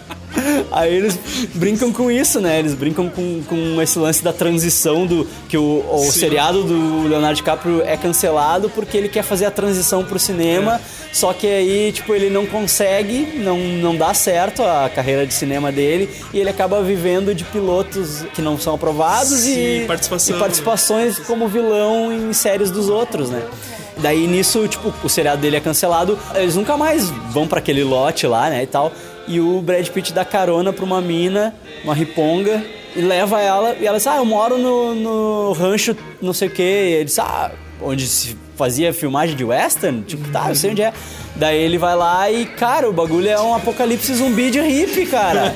Aí 0.72 0.94
eles 0.94 1.18
brincam 1.54 1.92
com 1.92 2.10
isso, 2.10 2.40
né? 2.40 2.60
Eles 2.60 2.74
brincam 2.74 3.10
com, 3.10 3.42
com 3.44 3.82
esse 3.82 3.98
lance 3.98 4.24
da 4.24 4.34
transição 4.34 5.06
do. 5.06 5.28
Que 5.48 5.58
o, 5.58 5.86
o 5.92 6.12
seriado 6.12 6.64
do 6.64 7.08
Leonardo 7.08 7.36
DiCaprio 7.36 7.82
é 7.82 7.98
cancelado 7.98 8.70
porque 8.70 8.98
ele 8.98 9.10
quer 9.10 9.24
fazer 9.24 9.46
a 9.46 9.52
transição 9.52 10.04
pro 10.04 10.20
cinema. 10.20 10.80
Só 11.12 11.32
que 11.32 11.48
aí, 11.48 11.92
tipo, 11.94 12.14
ele 12.14 12.30
não 12.30 12.46
consegue, 12.46 13.40
não, 13.40 13.58
não 13.58 13.96
dá 13.96 14.14
certo 14.14 14.62
a 14.62 14.90
carreira 14.94 15.26
de 15.26 15.34
cinema 15.34 15.72
dele. 15.72 16.10
E 16.34 16.40
ele 16.40 16.50
acaba 16.50 16.82
vivendo 16.82 17.34
de 17.34 17.44
pilotos 17.46 18.24
que 18.34 18.42
não 18.42 18.58
são 18.60 18.76
aprovados 18.76 19.40
Sim, 19.40 19.58
e, 19.58 19.84
e 19.84 20.34
participações 20.38 21.20
como 21.20 21.48
vilão 21.48 22.12
em 22.12 22.34
séries 22.34 22.70
dos 22.70 22.90
outros, 22.90 23.30
né? 23.30 23.42
Daí 23.98 24.28
nisso, 24.28 24.68
tipo, 24.68 24.94
o 25.04 25.10
seriado 25.10 25.42
dele 25.42 25.56
é 25.56 25.60
cancelado, 25.60 26.20
eles 26.36 26.56
nunca 26.56 26.76
mais 26.76 27.10
vão 27.32 27.48
pra 27.48 27.60
aquele 27.60 27.84
lote 27.84 28.28
lá, 28.28 28.50
né, 28.50 28.64
e 28.64 28.68
tal. 28.68 28.92
E 29.28 29.40
o 29.40 29.62
Brad 29.62 29.88
Pitt 29.90 30.14
dá 30.14 30.24
carona 30.24 30.74
pra 30.74 30.86
uma 30.86 31.02
mina, 31.02 31.56
uma 31.84 31.94
riponga, 31.94 32.64
e 32.96 33.02
leva 33.02 33.42
ela, 33.42 33.76
e 33.80 33.86
ela 33.86 33.98
diz, 33.98 34.08
ah, 34.08 34.18
eu 34.18 34.26
moro 34.26 34.58
no, 34.58 34.96
no 34.96 35.54
rancho 35.54 35.96
não 36.22 36.34
sei 36.34 36.48
o 36.48 36.52
que. 36.52 36.62
E 36.62 36.94
ele 36.94 37.06
diz, 37.06 37.20
ah, 37.20 37.52
onde 37.82 38.08
se 38.08 38.38
fazia 38.56 38.94
filmagem 38.94 39.36
de 39.36 39.44
western? 39.44 40.02
Tipo, 40.04 40.30
tá, 40.30 40.50
eu 40.50 40.56
sei 40.56 40.72
onde 40.72 40.82
é. 40.82 40.94
Daí 41.38 41.58
ele 41.62 41.78
vai 41.78 41.96
lá 41.98 42.32
e, 42.32 42.46
cara, 42.46 42.90
o 42.90 42.94
bagulho 42.94 43.28
é 43.28 43.40
um 43.42 43.54
apocalipse 43.54 44.14
zumbi 44.16 44.50
de 44.50 44.62
hippie, 44.62 45.06
cara. 45.06 45.54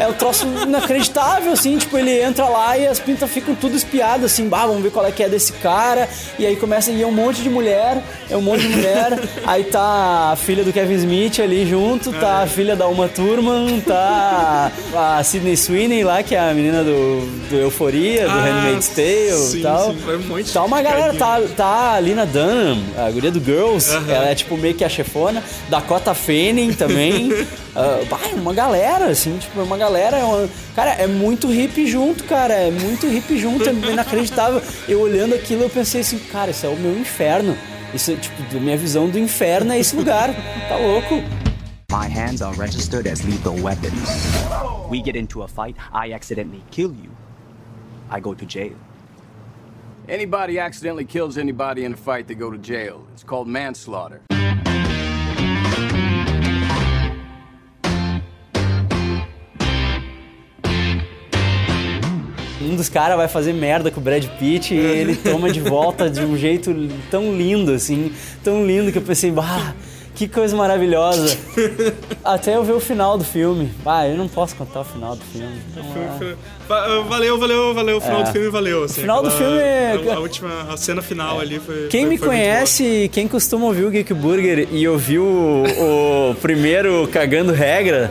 É 0.00 0.08
um 0.08 0.12
troço 0.12 0.44
inacreditável, 0.66 1.52
assim, 1.52 1.78
tipo, 1.78 1.96
ele 1.96 2.20
entra 2.22 2.46
lá 2.46 2.76
e 2.76 2.86
as 2.88 2.98
pintas 2.98 3.30
ficam 3.30 3.54
tudo 3.54 3.76
espiadas, 3.76 4.32
assim, 4.32 4.48
bah, 4.48 4.66
vamos 4.66 4.82
ver 4.82 4.90
qual 4.90 5.06
é 5.06 5.12
que 5.12 5.22
é 5.22 5.28
desse 5.28 5.52
cara. 5.54 6.08
E 6.38 6.44
aí 6.44 6.56
começa 6.56 6.90
a 6.90 6.94
ir 6.94 7.04
um 7.04 7.12
monte 7.12 7.40
de 7.40 7.48
mulher, 7.48 8.02
é 8.28 8.36
um 8.36 8.42
monte 8.42 8.62
de 8.62 8.68
mulher. 8.74 9.16
aí 9.46 9.62
tá 9.62 10.30
a 10.32 10.36
filha 10.36 10.64
do 10.64 10.72
Kevin 10.72 10.94
Smith 10.94 11.38
ali 11.38 11.66
junto, 11.66 12.10
tá 12.12 12.42
a 12.42 12.46
filha 12.48 12.74
da 12.74 12.88
Uma 12.88 13.08
Thurman, 13.08 13.80
tá 13.80 14.72
a 14.92 15.22
Sidney 15.22 15.56
Sweeney 15.56 16.02
lá, 16.02 16.22
que 16.24 16.34
é 16.34 16.40
a 16.50 16.52
menina 16.52 16.82
do, 16.82 17.20
do 17.48 17.56
Euforia, 17.56 18.24
do 18.24 18.30
Ah, 18.30 18.42
Handmaid's 18.42 18.88
Tale 18.88 19.58
e 19.58 19.62
tal. 19.62 19.92
sim, 19.92 19.98
um 20.32 20.52
tá 20.52 20.64
uma 20.64 20.82
galera, 20.82 21.14
tá, 21.14 21.40
tá 21.56 21.92
a 21.94 22.00
Lina 22.00 22.26
Dunham, 22.32 22.78
a 22.96 23.10
guria 23.10 23.30
do 23.30 23.38
Girls, 23.42 23.92
ela 24.08 24.28
é 24.30 24.34
tipo 24.34 24.56
meio 24.56 24.74
que 24.74 24.84
a 24.84 24.88
chefona. 24.88 25.42
Dakota 25.68 26.14
Fanning 26.14 26.72
também. 26.74 27.30
Ah, 27.74 28.00
vai, 28.06 28.34
uma 28.34 28.52
galera, 28.52 29.06
assim, 29.06 29.38
tipo, 29.38 29.58
é 29.58 29.62
uma 29.62 29.78
galera. 29.78 30.18
É 30.18 30.22
uma- 30.22 30.46
Cara, 30.76 30.90
é 30.90 31.06
muito 31.06 31.48
hippie 31.48 31.86
junto, 31.86 32.22
cara. 32.24 32.52
É 32.52 32.70
muito 32.70 33.06
hippie 33.08 33.38
junto, 33.38 33.66
é 33.66 33.72
inacreditável. 33.72 34.60
Eu 34.86 35.00
olhando 35.00 35.34
aquilo, 35.34 35.62
eu 35.62 35.70
pensei 35.70 36.02
assim, 36.02 36.18
cara, 36.18 36.50
isso 36.50 36.66
é 36.66 36.68
o 36.68 36.76
meu 36.76 36.94
inferno. 36.98 37.56
Isso 37.94 38.10
é, 38.12 38.16
tipo, 38.16 38.60
minha 38.60 38.76
visão 38.76 39.08
do 39.08 39.18
inferno 39.18 39.72
é 39.72 39.78
esse 39.78 39.96
lugar. 39.96 40.34
Tá 40.68 40.76
louco. 40.76 41.14
My 41.90 42.06
hands 42.14 42.42
are 42.42 42.54
registered 42.58 43.08
as 43.08 43.22
lethal 43.22 43.54
weapons. 43.62 44.06
We 44.90 44.98
get 45.02 45.16
into 45.16 45.42
a 45.42 45.48
fight, 45.48 45.74
I 45.94 46.12
accidentally 46.12 46.62
kill 46.70 46.90
you. 47.02 47.10
I 48.14 48.20
go 48.20 48.34
to 48.34 48.44
jail. 48.46 48.76
Anybody 50.08 50.58
accidentally 50.58 51.04
kills 51.04 51.38
anybody 51.38 51.84
in 51.84 51.92
a 51.92 51.96
fight, 51.96 52.26
they 52.26 52.34
go 52.34 52.50
to 52.50 52.58
jail. 52.58 53.06
It's 53.12 53.22
called 53.22 53.48
manslaughter. 53.48 54.20
Um 62.60 62.76
dos 62.76 62.88
caras 62.88 63.16
vai 63.16 63.28
fazer 63.28 63.52
merda 63.52 63.90
com 63.90 64.00
o 64.00 64.02
Brad 64.02 64.24
Pitt 64.38 64.74
e 64.74 64.76
ele 64.76 65.14
toma 65.14 65.50
de 65.50 65.60
volta 65.60 66.10
de 66.10 66.20
um 66.20 66.36
jeito 66.36 66.74
tão 67.10 67.34
lindo, 67.36 67.72
assim, 67.72 68.12
tão 68.42 68.66
lindo 68.66 68.90
que 68.90 68.98
eu 68.98 69.02
pensei, 69.02 69.30
bah, 69.30 69.74
que 70.14 70.28
coisa 70.28 70.54
maravilhosa. 70.56 71.36
Até 72.24 72.54
eu 72.56 72.62
ver 72.64 72.72
o 72.72 72.80
final 72.80 73.16
do 73.18 73.24
filme. 73.24 73.70
Ah, 73.84 74.06
eu 74.06 74.16
não 74.16 74.28
posso 74.28 74.54
contar 74.56 74.80
o 74.80 74.84
final 74.84 75.16
do 75.16 75.24
filme. 75.24 75.48
Va- 76.68 77.00
Valeu, 77.02 77.38
valeu, 77.38 77.74
valeu. 77.74 77.96
O 77.96 78.00
final 78.00 78.22
do 78.22 78.30
filme 78.30 78.48
valeu. 78.48 78.84
Assim, 78.84 79.00
É. 79.00 79.02
final 79.02 79.22
do 79.22 79.28
aquela- 79.28 79.44
filme 79.50 79.60
é- 79.62 80.12
A, 80.12 80.14
a 80.14 80.20
última, 80.20 80.62
a 80.72 80.76
cena 80.76 81.02
final 81.02 81.40
ali 81.40 81.58
foi. 81.58 81.86
Quem 81.88 82.02
foi- 82.02 82.10
me 82.10 82.18
foi 82.18 82.28
conhece, 82.28 83.10
quem 83.12 83.26
costuma 83.26 83.66
ouvir 83.66 83.84
o 83.84 83.90
Geek 83.90 84.12
Burger 84.14 84.68
e 84.70 84.86
ouviu 84.86 85.24
o, 85.24 86.30
o 86.30 86.34
primeiro 86.36 87.08
Cagando 87.08 87.52
Regra, 87.52 88.10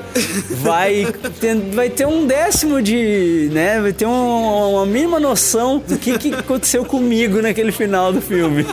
vai 0.51 1.08
ter, 1.39 1.55
vai 1.74 1.89
ter 1.89 2.05
um 2.05 2.25
décimo 2.25 2.81
de. 2.81 3.50
né? 3.51 3.79
Vai 3.81 3.93
ter 3.93 4.05
um- 4.05 4.72
uma 4.74 4.86
mínima 4.86 5.20
noção 5.20 5.79
do 5.88 5.98
que, 5.98 6.17
que 6.17 6.34
aconteceu 6.34 6.84
comigo 6.86 7.41
naquele 7.41 7.72
final 7.72 8.12
do 8.12 8.22
filme. 8.22 8.65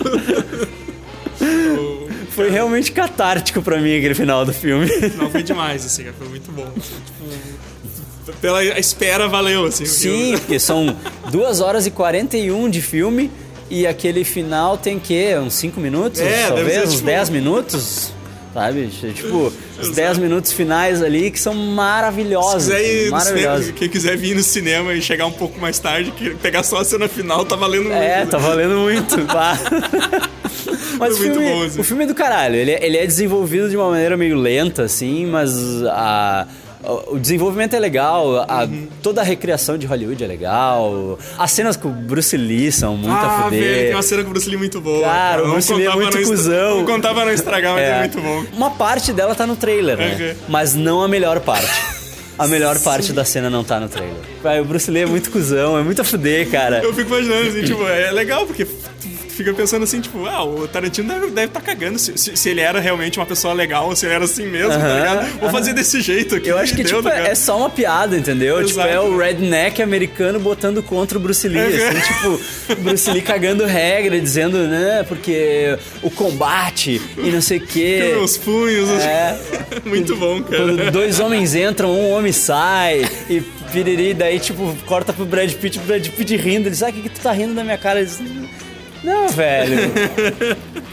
Foi 2.40 2.50
realmente 2.50 2.92
catártico 2.92 3.60
pra 3.62 3.78
mim 3.78 3.96
aquele 3.98 4.14
final 4.14 4.44
do 4.44 4.52
filme. 4.52 4.86
Não, 5.16 5.30
foi 5.30 5.42
demais, 5.44 5.84
assim, 5.84 6.04
cara. 6.04 6.14
Foi 6.18 6.28
muito 6.28 6.50
bom. 6.52 6.66
assim, 6.76 6.94
tipo, 7.06 8.38
pela 8.40 8.62
espera, 8.78 9.28
valeu, 9.28 9.64
assim. 9.66 9.84
Sim, 9.86 10.38
porque 10.38 10.58
são 10.58 10.96
2 11.30 11.60
horas 11.60 11.86
e 11.86 11.90
41 11.90 12.68
de 12.70 12.80
filme 12.80 13.30
e 13.68 13.86
aquele 13.86 14.24
final 14.24 14.76
tem 14.78 14.98
que 14.98 15.36
uns 15.36 15.54
5 15.54 15.78
minutos, 15.80 16.20
É, 16.20 16.46
talvez 16.48 16.84
uns 16.88 16.94
tipo- 16.94 17.06
10 17.06 17.28
minutos. 17.30 18.12
Sabe? 18.52 18.88
Tipo, 19.14 19.52
os 19.80 19.90
10 19.90 20.18
minutos 20.18 20.50
finais 20.52 21.00
ali 21.04 21.30
que 21.30 21.38
são 21.38 21.54
maravilhosos. 21.54 22.64
Se 22.64 22.70
quiser 22.72 22.82
ir 23.06 23.10
maravilhosos. 23.12 23.58
cinema, 23.66 23.78
quem 23.78 23.88
quiser 23.88 24.16
vir 24.16 24.34
no 24.34 24.42
cinema 24.42 24.92
e 24.92 25.00
chegar 25.00 25.26
um 25.26 25.30
pouco 25.32 25.60
mais 25.60 25.78
tarde, 25.78 26.12
pegar 26.42 26.64
só 26.64 26.78
a 26.78 26.84
cena 26.84 27.06
final, 27.06 27.44
tá 27.44 27.54
valendo 27.54 27.92
É, 27.92 28.16
muito. 28.18 28.30
tá 28.30 28.38
valendo 28.38 28.74
muito. 28.80 29.14
Mas 30.98 31.14
o 31.14 31.22
filme, 31.22 31.44
bom, 31.44 31.62
assim. 31.64 31.80
o 31.80 31.84
filme 31.84 32.04
é 32.04 32.06
do 32.06 32.14
caralho. 32.14 32.56
Ele, 32.56 32.70
é- 32.72 32.84
ele 32.84 32.96
é 32.96 33.06
desenvolvido 33.06 33.68
de 33.70 33.76
uma 33.76 33.90
maneira 33.90 34.16
meio 34.16 34.36
lenta, 34.36 34.82
assim, 34.82 35.26
mas 35.26 35.52
a- 35.84 36.46
o 37.08 37.18
desenvolvimento 37.18 37.74
é 37.74 37.78
legal, 37.78 38.44
a- 38.48 38.64
Uhum. 38.64 38.88
toda 39.02 39.20
a 39.20 39.24
recriação 39.24 39.76
de 39.76 39.86
Hollywood 39.86 40.22
é 40.22 40.26
legal, 40.26 41.18
as 41.38 41.52
cenas 41.52 41.76
com 41.76 41.88
o 41.88 41.92
Bruce 41.92 42.34
Lee 42.36 42.72
são 42.72 42.96
muito 42.96 43.12
a 43.12 43.40
Ah, 43.40 43.42
fuder. 43.44 43.60
velho, 43.60 43.82
tem 43.86 43.94
uma 43.94 44.02
cena 44.02 44.22
com 44.22 44.28
o 44.30 44.32
Bruce 44.32 44.48
Lee 44.48 44.56
muito 44.58 44.80
boa. 44.80 45.02
Cara, 45.04 45.42
o 45.42 45.46
Não 45.46 45.52
Bruce 45.54 45.72
Lee 45.74 45.86
é 45.86 45.94
muito 45.94 46.18
não 46.18 46.24
cuzão. 46.28 46.78
Não 46.78 46.84
contava 46.86 47.24
não 47.24 47.32
estragar, 47.32 47.74
mas 47.74 47.82
é, 47.82 47.98
muito 48.00 48.20
bom. 48.20 48.44
Uma 48.56 48.70
parte 48.70 49.12
dela 49.12 49.34
tá 49.34 49.46
no 49.46 49.56
trailer, 49.56 49.96
né? 49.98 50.36
Mas 50.48 50.74
não 50.74 51.02
a 51.02 51.08
melhor 51.08 51.40
parte. 51.40 51.70
A 52.38 52.46
melhor 52.46 52.78
parte 52.80 53.12
da 53.12 53.24
cena 53.26 53.50
não 53.50 53.62
tá 53.62 53.78
no 53.78 53.88
trailer. 53.88 54.16
O 54.62 54.64
Bruce 54.64 54.90
Lee 54.90 55.02
é 55.02 55.06
muito 55.06 55.30
cuzão, 55.30 55.78
é 55.78 55.82
muito 55.82 56.00
a 56.00 56.04
fuder, 56.04 56.48
cara. 56.50 56.80
Eu 56.82 56.94
fico 56.94 57.10
imaginando, 57.10 57.48
assim, 57.48 57.62
tipo, 57.62 57.86
é 57.86 58.10
legal, 58.10 58.46
porque 58.46 58.66
tu 59.30 59.36
fica 59.36 59.52
pensando 59.54 59.82
assim, 59.84 60.00
tipo, 60.00 60.26
ah, 60.26 60.44
o 60.44 60.66
Tarantino 60.68 61.08
deve 61.08 61.26
estar 61.26 61.34
deve 61.40 61.52
tá 61.52 61.60
cagando 61.60 61.98
se, 61.98 62.16
se, 62.18 62.36
se 62.36 62.48
ele 62.48 62.60
era 62.60 62.80
realmente 62.80 63.18
uma 63.18 63.26
pessoa 63.26 63.54
legal, 63.54 63.86
ou 63.88 63.96
se 63.96 64.06
ele 64.06 64.14
era 64.14 64.24
assim 64.24 64.46
mesmo, 64.46 64.70
tá 64.70 64.76
Aham, 64.76 64.98
ligado? 64.98 65.40
Vou 65.40 65.50
fazer 65.50 65.72
desse 65.72 66.00
jeito 66.00 66.36
aqui. 66.36 66.48
Eu 66.48 66.58
acho 66.58 66.74
que, 66.74 66.84
tipo, 66.84 67.02
tá 67.02 67.14
é 67.16 67.34
só 67.34 67.56
uma 67.56 67.70
piada, 67.70 68.16
entendeu? 68.16 68.56
Tipo, 68.64 68.80
Exato. 68.80 68.88
é 68.88 69.00
o 69.00 69.16
redneck 69.16 69.82
americano 69.82 70.38
botando 70.38 70.82
contra 70.82 71.16
o 71.18 71.20
Bruce 71.20 71.46
Lee, 71.48 71.58
assim, 71.60 72.00
tipo, 72.00 72.40
o 72.72 72.76
Bruce 72.82 73.10
Lee 73.10 73.22
cagando 73.22 73.64
regra, 73.64 74.20
dizendo, 74.20 74.58
né, 74.66 75.04
porque 75.08 75.78
o 76.02 76.10
combate 76.10 77.00
e 77.18 77.30
não 77.30 77.40
sei 77.40 77.58
o 77.58 77.66
quê. 77.66 78.16
Os 78.20 78.36
punhos, 78.36 78.88
os- 78.90 79.02
É. 79.02 79.38
muito 79.84 80.16
bom, 80.16 80.42
cara. 80.42 80.64
Quando 80.64 80.90
dois 80.90 81.20
homens 81.20 81.54
entram, 81.54 81.90
um 81.90 82.10
homem 82.10 82.32
sai 82.32 83.04
e 83.28 83.40
piriri, 83.72 84.12
daí, 84.14 84.38
tipo, 84.38 84.76
corta 84.86 85.12
pro 85.12 85.24
Brad 85.24 85.52
Pitt, 85.54 85.78
o 85.78 85.82
Brad 85.82 86.06
Pitt 86.08 86.36
rindo, 86.36 86.62
ele 86.66 86.70
diz, 86.70 86.82
ah, 86.82 86.88
o 86.88 86.92
que, 86.92 87.02
que 87.02 87.08
tu 87.08 87.20
tá 87.20 87.32
rindo 87.32 87.54
da 87.54 87.62
minha 87.62 87.78
cara? 87.78 88.00
Ele 88.00 88.08
diz, 88.08 88.20
não, 89.02 89.28
velho. 89.28 89.76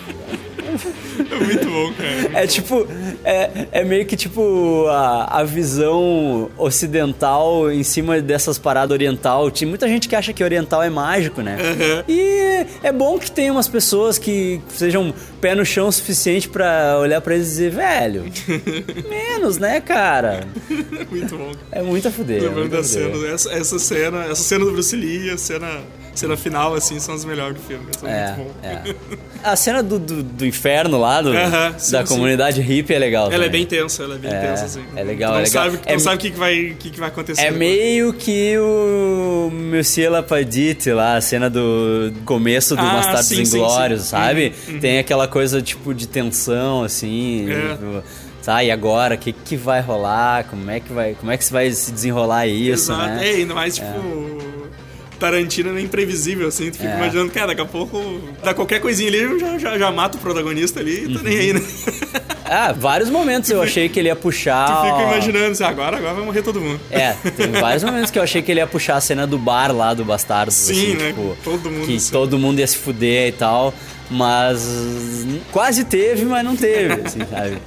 É 1.32 1.36
muito 1.44 1.66
bom, 1.70 1.94
cara. 1.94 2.44
É 2.44 2.48
tipo, 2.48 2.88
é, 3.24 3.68
é 3.72 3.84
meio 3.84 4.06
que 4.06 4.16
tipo 4.16 4.86
a, 4.90 5.40
a 5.40 5.44
visão 5.44 6.50
ocidental 6.58 7.72
em 7.72 7.84
cima 7.84 8.22
dessas 8.22 8.60
paradas 8.60 8.92
oriental. 8.92 9.50
Tem 9.50 9.68
muita 9.68 9.88
gente 9.88 10.08
que 10.08 10.16
acha 10.16 10.32
que 10.34 10.44
oriental 10.44 10.84
é 10.84 10.90
mágico, 10.90 11.42
né? 11.42 11.58
E 12.08 12.66
é 12.84 12.92
bom 12.92 13.18
que 13.18 13.32
tenha 13.32 13.52
umas 13.52 13.68
pessoas 13.68 14.18
que 14.18 14.62
sejam 14.70 15.14
pé 15.42 15.56
no 15.56 15.66
chão 15.66 15.88
o 15.88 15.92
suficiente 15.92 16.48
pra 16.50 16.98
olhar 17.00 17.22
pra 17.22 17.34
eles 17.36 17.48
e 17.48 17.50
dizer, 17.52 17.72
velho, 17.72 18.26
menos, 19.10 19.58
né, 19.58 19.80
cara? 19.82 20.42
Muito 21.10 21.38
bom. 21.38 21.52
É 21.72 21.82
muito 21.82 22.08
a 22.08 22.12
fuder. 22.12 22.44
é 22.44 22.48
Lembrando 22.48 22.74
a 22.76 22.82
da 22.82 22.84
fuder. 22.84 23.12
cena, 23.16 23.28
essa, 23.34 23.52
essa 23.54 23.80
cena, 23.80 24.26
essa 24.26 24.44
cena 24.44 24.66
do 24.66 24.72
Bruce 24.72 24.96
Lee 24.96 25.32
a 25.32 25.38
cena, 25.38 25.68
cena 26.18 26.36
final, 26.38 26.74
assim, 26.74 27.00
são 27.00 27.14
as 27.16 27.24
melhores 27.24 27.56
do 27.56 27.62
filme. 27.62 27.86
São 28.00 28.10
É, 28.10 28.36
muito 28.36 28.38
bom. 28.38 28.54
é. 28.64 28.96
A 29.44 29.56
cena 29.56 29.82
do, 29.84 29.98
do, 30.00 30.24
do 30.24 30.46
inferno 30.46 31.00
lá, 31.00 31.22
do, 31.22 31.30
Aham, 31.32 31.76
sim, 31.78 31.92
da 31.92 32.06
sim. 32.06 32.14
comunidade 32.14 32.60
hippie 32.62 32.94
é 32.94 33.00
legal. 33.00 33.26
Ela 33.28 33.46
é 33.46 33.48
também. 33.48 33.52
bem 33.52 33.66
tensa, 33.66 34.04
ela 34.04 34.16
é 34.16 34.18
bem 34.18 34.32
É, 34.34 34.40
tensa, 34.42 34.66
assim. 34.66 34.84
é 34.96 35.04
legal, 35.04 35.32
não 35.34 35.40
é 35.40 35.44
legal. 35.44 35.64
Sabe, 35.72 35.80
É- 35.86 35.94
não 35.94 36.00
sabe 36.00 36.16
o 36.16 36.20
que, 36.20 36.32
que, 36.32 36.38
vai, 36.38 36.76
que, 36.78 36.90
que 36.90 37.00
vai 37.00 37.10
acontecer. 37.10 37.42
É 37.42 37.52
meio 37.52 38.12
que 38.14 38.58
o 38.58 39.50
Monsieur 39.52 40.12
Lapadite 40.12 40.92
lá, 40.92 41.16
a 41.18 41.22
cena 41.22 41.50
do 41.50 42.12
começo 42.26 42.76
do 42.76 42.82
Ah, 42.82 42.94
Bastardos 42.96 43.32
Inglórios, 43.32 44.02
sabe? 44.02 44.54
Uhum, 44.68 44.80
Tem 44.80 45.00
aquela 45.00 45.28
coisa 45.28 45.62
tipo 45.62 45.94
de 45.94 46.08
tensão, 46.08 46.84
assim. 46.84 47.48
É. 47.50 47.72
tipo, 47.76 48.04
tá, 48.44 48.64
e 48.64 48.72
agora? 48.72 49.16
O 49.16 49.18
que, 49.18 49.32
que 49.32 49.56
vai 49.56 49.82
rolar? 49.82 50.46
Como 50.46 50.70
é 50.72 50.80
que 50.80 50.92
vai, 50.92 51.14
como 51.14 51.32
é 51.32 51.38
que 51.38 51.52
vai 51.52 51.72
se 51.72 51.92
desenrolar 51.92 52.48
isso, 52.48 52.92
Exato. 52.92 53.08
né? 53.16 53.28
É, 53.28 53.36
ainda 53.36 53.54
mais, 53.54 53.76
tipo... 53.76 54.57
Tarantino 55.18 55.78
é 55.78 55.82
imprevisível, 55.82 56.48
assim. 56.48 56.70
Tu 56.72 56.78
fica 56.78 56.90
É. 56.90 56.96
imaginando, 56.98 57.32
cara, 57.32 57.48
daqui 57.48 57.62
a 57.62 57.66
pouco... 57.66 58.20
Dá 58.44 58.54
qualquer 58.54 58.80
coisinha 58.80 59.10
ali, 59.10 59.20
eu 59.22 59.40
já, 59.40 59.58
já, 59.58 59.78
já 59.78 59.92
mato 59.92 60.16
o 60.16 60.22
protagonista 60.22 60.80
ali 60.80 61.06
e 61.06 61.14
tô 61.14 61.22
nem 61.24 61.38
aí, 61.38 61.54
né? 61.54 61.62
Ah, 62.50 62.72
vários 62.72 63.10
momentos 63.10 63.50
eu 63.50 63.62
achei 63.62 63.90
que 63.90 64.00
ele 64.00 64.08
ia 64.08 64.16
puxar. 64.16 64.66
Tu 64.68 64.86
fica 64.94 65.04
imaginando, 65.04 65.52
assim, 65.52 65.64
agora, 65.66 65.98
agora 65.98 66.14
vai 66.14 66.24
morrer 66.24 66.42
todo 66.42 66.62
mundo. 66.62 66.80
É, 66.90 67.12
tem 67.36 67.52
vários 67.52 67.84
momentos 67.84 68.10
que 68.10 68.18
eu 68.18 68.24
achei 68.24 68.42
que 68.42 68.50
ele 68.52 68.62
ia 68.62 68.68
puxar 68.68 68.96
a 68.96 69.02
cena 69.02 69.28
do 69.28 69.38
bar 69.38 69.72
lá 69.76 69.94
do 69.94 70.06
Bastardos. 70.06 70.56
Sim, 70.56 70.72
assim, 70.74 70.94
né? 70.96 71.08
tipo, 71.10 71.36
Todo 71.44 71.70
mundo 71.70 71.86
Que 71.86 71.96
assim. 71.98 72.12
todo 72.12 72.40
mundo 72.40 72.60
ia 72.60 72.68
se 72.68 72.78
fuder 72.78 73.28
e 73.28 73.32
tal. 73.34 73.74
Mas 74.10 74.66
quase 75.52 75.84
teve, 75.84 76.24
mas 76.24 76.46
não 76.46 76.56
teve, 76.56 76.94
assim, 77.06 77.20
sabe? 77.30 77.58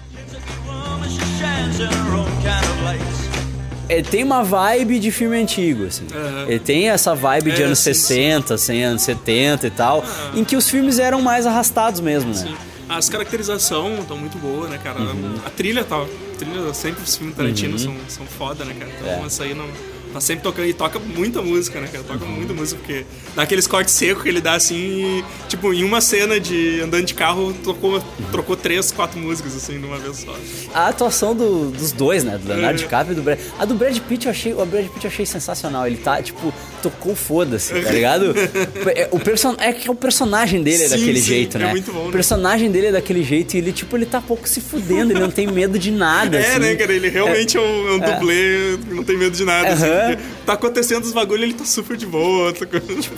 Ele 3.93 4.03
tem 4.03 4.23
uma 4.25 4.43
vibe 4.43 4.99
de 4.99 5.11
filme 5.11 5.37
antigo, 5.37 5.87
assim. 5.87 6.07
Aham. 6.15 6.45
Ele 6.49 6.59
tem 6.61 6.89
essa 6.91 7.15
vibe 7.15 7.53
de 7.53 7.63
É, 7.63 7.67
anos 7.67 7.79
sim, 7.81 7.93
60, 7.93 8.55
assim, 8.55 8.83
anos 8.83 9.03
70 9.03 9.67
e 9.67 9.71
tal, 9.71 10.05
em 10.35 10.45
que 10.45 10.57
os 10.57 10.69
filmes 10.71 10.99
eram 10.99 11.21
mais 11.21 11.47
arrastados 11.47 12.01
mesmo, 12.01 12.31
né? 12.31 12.37
Sim. 12.37 12.55
As 12.89 13.09
caracterizações 13.09 14.01
estão 14.01 14.17
muito 14.17 14.37
boas, 14.39 14.69
né, 14.69 14.79
cara? 14.83 15.01
Uhum. 15.01 15.37
A 15.45 15.51
trilha 15.51 15.85
tá. 15.85 15.97
A 16.03 16.37
trilha, 16.39 16.75
sempre 16.75 17.03
os 17.05 17.17
filmes 17.17 17.37
Tarantino 17.37 17.79
são, 17.79 17.95
são 18.09 18.27
foda, 18.27 18.65
né, 18.65 18.75
cara? 18.79 18.91
Então 18.99 19.23
É. 19.23 19.27
essa 19.27 19.45
aí 19.45 19.55
não. 19.55 19.67
Tá 20.13 20.21
sempre 20.21 20.43
tocando. 20.43 20.67
E 20.67 20.73
toca 20.73 20.99
muita 20.99 21.41
música, 21.43 21.81
né, 21.81 21.89
cara? 21.91 22.05
Toca 22.05 22.25
muita 22.25 22.53
música, 22.53 22.79
porque 22.81 23.05
dá 23.35 23.43
aqueles 23.43 23.67
cortes 23.67 23.95
secos 23.95 24.23
que 24.23 24.29
ele 24.29 24.41
dá 24.41 24.55
assim. 24.55 24.77
E, 24.77 25.25
tipo, 25.49 25.73
em 25.73 25.85
uma 25.85 26.01
cena 26.01 26.39
de 26.41 26.81
andando 26.81 27.05
de 27.05 27.15
carro, 27.15 27.53
trocou, 27.63 28.03
trocou 28.33 28.57
três, 28.57 28.91
quatro 28.91 29.19
músicas, 29.21 29.55
assim, 29.57 29.79
numa 29.79 29.99
vez 29.99 30.19
só. 30.19 30.37
A 30.75 30.89
atuação 30.89 31.35
do- 31.35 31.71
dos 31.71 31.93
dois, 31.93 32.25
né? 32.25 32.39
Do 32.39 32.49
Leonardo 32.49 32.81
É. 32.81 32.83
DiCaprio 32.83 33.13
e 33.13 33.17
do 33.17 33.23
Brad. 33.23 33.39
A 33.59 33.65
do 33.65 33.75
Brad 33.75 33.97
Pitt 34.01 34.27
eu 34.27 34.31
achei. 34.31 34.53
O 34.53 34.65
Brad 34.67 34.87
Pitt 34.89 35.05
eu 35.05 35.11
achei 35.11 35.25
sensacional. 35.27 35.87
Ele 35.87 35.97
tá, 35.97 36.21
tipo, 36.23 36.53
tocou 36.83 37.15
foda-se, 37.15 37.73
tá 37.73 37.91
ligado? 37.91 38.35
É, 38.95 39.09
o 39.13 39.19
person... 39.21 39.55
é 39.59 39.73
que 39.73 39.91
o 39.91 39.95
personagem 39.95 40.63
dele 40.63 40.83
é 40.85 40.89
Sim, 40.89 40.97
daquele 40.99 41.21
sim, 41.21 41.27
jeito, 41.27 41.57
é 41.57 41.61
né? 41.61 41.71
muito 41.71 41.93
bom, 41.93 42.03
né? 42.05 42.09
O 42.09 42.13
personagem 42.13 42.71
dele 42.71 42.87
é 42.89 42.93
daquele 42.93 43.23
jeito 43.23 43.55
e 43.55 43.59
ele, 43.59 43.73
tipo, 43.73 43.97
ele 43.97 44.07
tá 44.07 44.21
pouco 44.21 44.49
se 44.49 44.61
fudendo, 44.61 45.13
ele 45.13 45.21
não 45.21 45.31
tem 45.31 45.47
medo 45.47 45.79
de 45.79 45.91
nada. 45.91 46.39
É, 46.41 46.51
assim. 46.53 46.59
né, 46.61 46.75
cara? 46.75 46.93
Ele 46.93 47.09
realmente 47.09 47.57
é, 47.57 47.61
um, 47.61 47.89
é 47.89 47.93
um 47.93 47.99
dublê, 47.99 48.79
não 48.91 49.05
tem 49.05 49.17
medo 49.17 49.37
de 49.37 49.45
nada. 49.45 49.69
assim, 49.69 49.85
Porque 50.09 50.23
tá 50.47 50.53
acontecendo 50.55 51.05
os 51.05 51.13
bagulho, 51.13 51.43
ele 51.45 51.55
tá 51.55 51.65
super 51.65 51.97
de 51.97 52.07
boa. 52.07 52.53
Tá... 52.53 52.67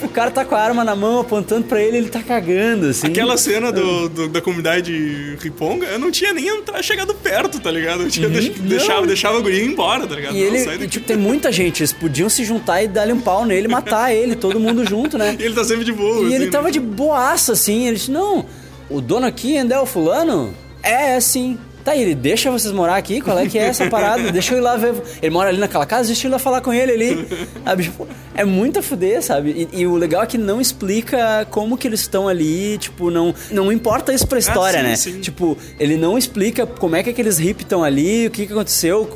O 0.03 0.09
cara 0.09 0.31
tá 0.31 0.43
com 0.45 0.55
a 0.55 0.59
arma 0.61 0.83
na 0.83 0.95
mão 0.95 1.19
apontando 1.19 1.63
pra 1.65 1.81
ele, 1.81 1.97
ele 1.97 2.09
tá 2.09 2.21
cagando, 2.21 2.87
assim. 2.87 3.07
Aquela 3.07 3.37
cena 3.37 3.71
do, 3.71 4.09
do- 4.09 4.27
da 4.29 4.41
comunidade 4.41 5.37
riponga, 5.41 5.85
eu 5.87 5.99
não 5.99 6.11
tinha 6.11 6.33
nem 6.33 6.47
entrar, 6.47 6.81
chegado 6.83 7.13
perto, 7.15 7.59
tá 7.59 7.71
ligado? 7.71 8.03
Eu 8.03 8.09
tinha 8.09 8.29
deix- 8.29 8.49
deixava, 8.59 8.93
Uhum. 8.93 8.99
Não. 9.01 9.07
deixava 9.07 9.37
a 9.37 9.41
guria 9.41 9.63
ir 9.63 9.67
embora, 9.67 10.05
tá 10.07 10.15
ligado? 10.15 10.35
E 10.35 10.39
Não, 10.49 10.55
ele, 10.73 10.85
e, 10.85 10.87
tipo, 10.87 11.05
tem 11.05 11.17
muita 11.17 11.51
gente, 11.51 11.81
eles 11.81 11.93
podiam 11.93 12.29
se 12.29 12.43
juntar 12.43 12.83
e 12.83 12.87
dar-lhe 12.87 13.13
um 13.13 13.21
pau 13.21 13.45
nele, 13.45 13.67
matar 13.67 14.11
ele, 14.15 14.35
todo 14.35 14.59
mundo 14.59 14.85
junto, 14.85 15.17
né? 15.17 15.35
E 15.39 15.43
ele 15.43 15.53
tá 15.55 15.63
sempre 15.63 15.83
de 15.83 15.91
boa. 15.91 16.23
E 16.23 16.25
assim, 16.27 16.35
ele 16.35 16.45
né? 16.45 16.51
tava 16.51 16.71
de 16.71 16.79
boaça, 16.79 17.53
assim. 17.53 17.87
Ele 17.87 17.95
disse, 17.97 18.11
não, 18.11 18.45
o 18.89 18.99
dono 19.01 19.25
aqui 19.25 19.57
ainda 19.57 19.75
é 19.75 19.79
o 19.79 19.85
fulano? 19.85 20.53
É, 20.81 21.15
é 21.15 21.19
sim. 21.19 21.57
Tá, 21.83 21.95
ele 21.95 22.15
deixa 22.15 22.49
vocês 22.49 22.73
morar 22.73 22.95
aqui? 22.95 23.19
Qual 23.19 23.37
é 23.37 23.47
que 23.47 23.59
é 23.59 23.63
essa 23.63 23.89
parada? 23.89 24.31
Deixa 24.31 24.53
eu 24.53 24.59
ir 24.59 24.61
lá 24.61 24.77
ver. 24.77 24.95
Ele 25.21 25.31
mora 25.31 25.49
ali 25.49 25.57
naquela 25.57 25.85
casa, 25.85 26.07
deixa 26.07 26.27
eu 26.27 26.29
ir 26.29 26.31
lá 26.31 26.39
falar 26.39 26.61
com 26.61 26.73
ele 26.73 26.91
ali. 26.91 27.27
Sabe, 27.63 27.83
tipo, 27.83 28.07
é 28.33 28.45
muito 28.45 28.79
a 28.79 28.81
fuder, 28.81 29.21
sabe? 29.21 29.67
E, 29.73 29.81
e 29.81 29.87
o 29.87 29.95
legal 29.95 30.23
é 30.23 30.25
que 30.25 30.37
não 30.37 30.61
explica 30.61 31.45
como 31.49 31.77
que 31.77 31.87
eles 31.87 31.99
estão 31.99 32.27
ali, 32.27 32.77
tipo, 32.77 33.11
não, 33.11 33.35
não 33.51 33.71
importa 33.71 34.13
isso 34.13 34.25
pra 34.25 34.39
história, 34.39 34.79
sim, 34.79 34.85
né? 34.85 34.95
sim. 34.95 35.19
Tipo, 35.19 35.57
ele 35.79 35.97
não 35.97 36.17
explica 36.17 36.65
como 36.65 36.95
é 36.95 37.03
que 37.03 37.09
aqueles 37.09 37.37
hippies 37.37 37.65
estão 37.65 37.83
ali, 37.83 38.27
o 38.27 38.31
que, 38.31 38.47
que 38.47 38.53
aconteceu, 38.53 39.09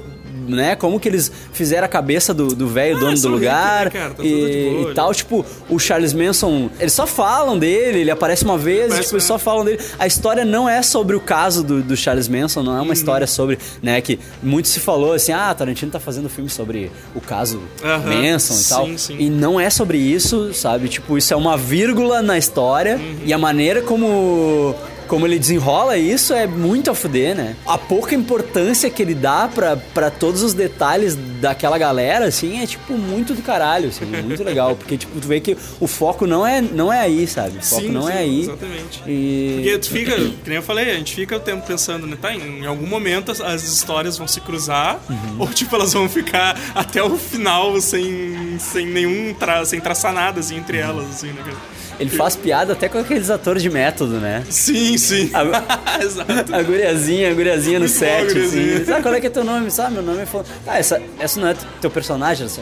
né? 0.56 0.76
Como 0.76 1.00
que 1.00 1.08
eles 1.08 1.32
fizeram 1.54 1.86
a 1.86 1.88
cabeça 1.88 2.34
do 2.34 2.48
do 2.56 2.68
velho 2.68 2.98
Ah, 2.98 3.00
dono 3.00 3.12
do 3.14 3.18
são 3.20 3.32
lugar 3.32 3.86
hippie, 3.88 3.98
né? 4.00 4.10
Tá 4.16 4.24
e, 4.24 4.30
boa 4.70 4.82
e 4.82 4.86
ali. 4.86 4.94
tal. 4.96 5.14
Tipo, 5.14 5.46
o 5.70 5.80
Charles 5.80 6.14
Manson, 6.14 6.70
eles 6.80 6.94
só 6.94 7.06
falam 7.06 7.58
dele, 7.60 8.00
ele 8.00 8.12
aparece 8.12 8.44
uma 8.44 8.58
vez, 8.58 8.86
Aparece, 8.86 9.04
tipo, 9.04 9.16
eles 9.16 9.24
né? 9.24 9.28
só 9.28 9.38
falam 9.40 9.66
dele. 9.66 9.80
A 10.00 10.08
história 10.08 10.46
não 10.46 10.68
é 10.70 10.82
sobre 10.82 11.16
o 11.16 11.20
caso 11.20 11.64
do, 11.64 11.82
do 11.82 11.96
Charles 11.98 12.28
Manson, 12.28 12.64
não 12.64 12.74
é 12.74 12.78
Uhum. 12.78 12.84
uma 12.86 12.94
história 12.94 13.28
sobre, 13.28 13.58
né, 13.82 14.00
que 14.02 14.20
muito 14.42 14.68
se 14.68 14.80
falou 14.80 15.14
assim, 15.14 15.32
ah, 15.32 15.54
Tarantino 15.54 15.92
tá 15.92 16.00
fazendo 16.00 16.30
filme 16.30 16.50
sobre 16.50 16.92
o 17.16 17.20
caso 17.22 17.62
Aham. 17.84 18.22
Manson 18.22 18.54
e 18.54 18.64
tal. 18.70 18.86
Sim, 18.86 18.98
sim. 18.98 19.16
E 19.20 19.30
não 19.30 19.60
é 19.60 19.70
sobre 19.70 19.98
isso, 19.98 20.54
sabe? 20.54 20.88
Tipo, 20.88 21.18
isso 21.18 21.34
é 21.34 21.38
uma 21.38 21.58
vírgula 21.58 22.22
na 22.22 22.38
história 22.38 22.96
Uhum. 22.98 23.18
e 23.26 23.34
a 23.34 23.38
maneira 23.38 23.82
como 23.82 24.76
como 25.08 25.26
ele 25.26 25.40
desenrola 25.40 25.98
isso 25.98 26.34
é 26.34 26.46
muito 26.46 26.92
a 26.92 26.96
fuder, 26.96 27.36
né? 27.36 27.56
A 27.66 27.78
pouca 27.78 28.14
importância 28.14 28.90
que 28.90 29.02
ele 29.02 29.16
dá 29.16 29.48
pra, 29.48 29.76
pra 29.78 30.10
todos 30.10 30.44
os 30.44 30.54
detalhes 30.54 31.18
daquela 31.42 31.78
galera, 31.78 32.26
assim, 32.26 32.62
é 32.62 32.68
tipo 32.68 32.94
muito 32.98 33.34
do 33.34 33.42
caralho, 33.42 33.90
assim, 33.90 34.06
muito 34.06 34.44
legal. 34.44 34.76
Porque, 34.76 34.98
tipo, 34.98 35.20
tu 35.20 35.28
vê 35.28 35.40
que 35.40 35.58
o 35.80 35.88
foco 35.88 36.28
não 36.28 36.46
é, 36.46 36.62
não 36.62 36.92
é 36.92 37.00
aí, 37.02 37.26
sabe? 37.28 37.58
O 37.58 37.62
foco 37.64 37.82
Sim, 37.82 37.90
não 37.90 38.04
sim, 38.04 38.12
é 38.12 38.18
aí. 38.18 38.42
Exatamente. 38.42 39.04
E... 39.08 39.52
Porque 39.56 39.78
tu 39.80 39.90
fica, 39.90 40.16
que 40.16 40.48
nem 40.48 40.56
eu 40.58 40.64
falei, 40.64 40.92
a 40.92 40.96
gente 40.96 41.16
fica 41.16 41.36
o 41.38 41.40
tempo 41.40 41.66
pensando, 41.66 42.06
né? 42.06 42.18
Tá, 42.22 42.34
em 42.34 42.66
algum 42.66 42.88
momento 42.88 43.32
as, 43.32 43.40
as 43.42 43.64
histórias 43.64 44.18
vão 44.18 44.28
se 44.28 44.42
cruzar, 44.42 45.00
Uhum. 45.10 45.36
ou 45.40 45.48
tipo, 45.48 45.76
elas 45.76 45.94
vão 45.94 46.10
ficar 46.10 46.60
até 46.76 47.02
o 47.02 47.18
final 47.18 47.80
sem, 47.80 48.58
sem 48.60 48.86
nenhum 48.86 49.34
tra 49.34 49.64
sem 49.66 49.80
traçar 49.80 50.14
nada 50.14 50.40
assim, 50.40 50.58
entre 50.58 50.78
elas, 50.78 51.06
assim, 51.10 51.28
né? 51.28 51.42
cara? 51.46 51.58
Ele 52.00 52.10
faz 52.12 52.36
piada 52.36 52.74
até 52.74 52.88
com 52.88 53.00
aqueles 53.00 53.30
atores 53.30 53.62
de 53.64 53.70
método, 53.70 54.20
né? 54.20 54.44
Sim, 54.50 54.98
sim. 54.98 55.32
A- 55.34 55.44
Exato. 56.04 56.56
A 56.56 56.62
guriazinha, 56.62 57.32
a 57.32 57.34
guriazinha 57.34 57.80
no 57.80 57.88
bom, 57.88 57.92
set, 57.92 58.28
guriazinha. 58.28 58.76
assim. 58.76 58.86
Sabe 58.86 59.02
qual 59.02 59.14
é 59.16 59.22
que 59.22 59.28
é 59.28 59.30
teu 59.30 59.44
nome? 59.44 59.72
Sabe, 59.72 59.94
meu 59.94 60.04
nome 60.04 60.22
é 60.22 60.26
fulano. 60.26 60.48
Ah, 60.68 60.78
essa, 60.78 61.02
essa 61.20 61.40
não 61.40 61.48
é 61.48 61.56
teu 61.82 61.90
personagem? 61.90 62.46
Essa... 62.46 62.62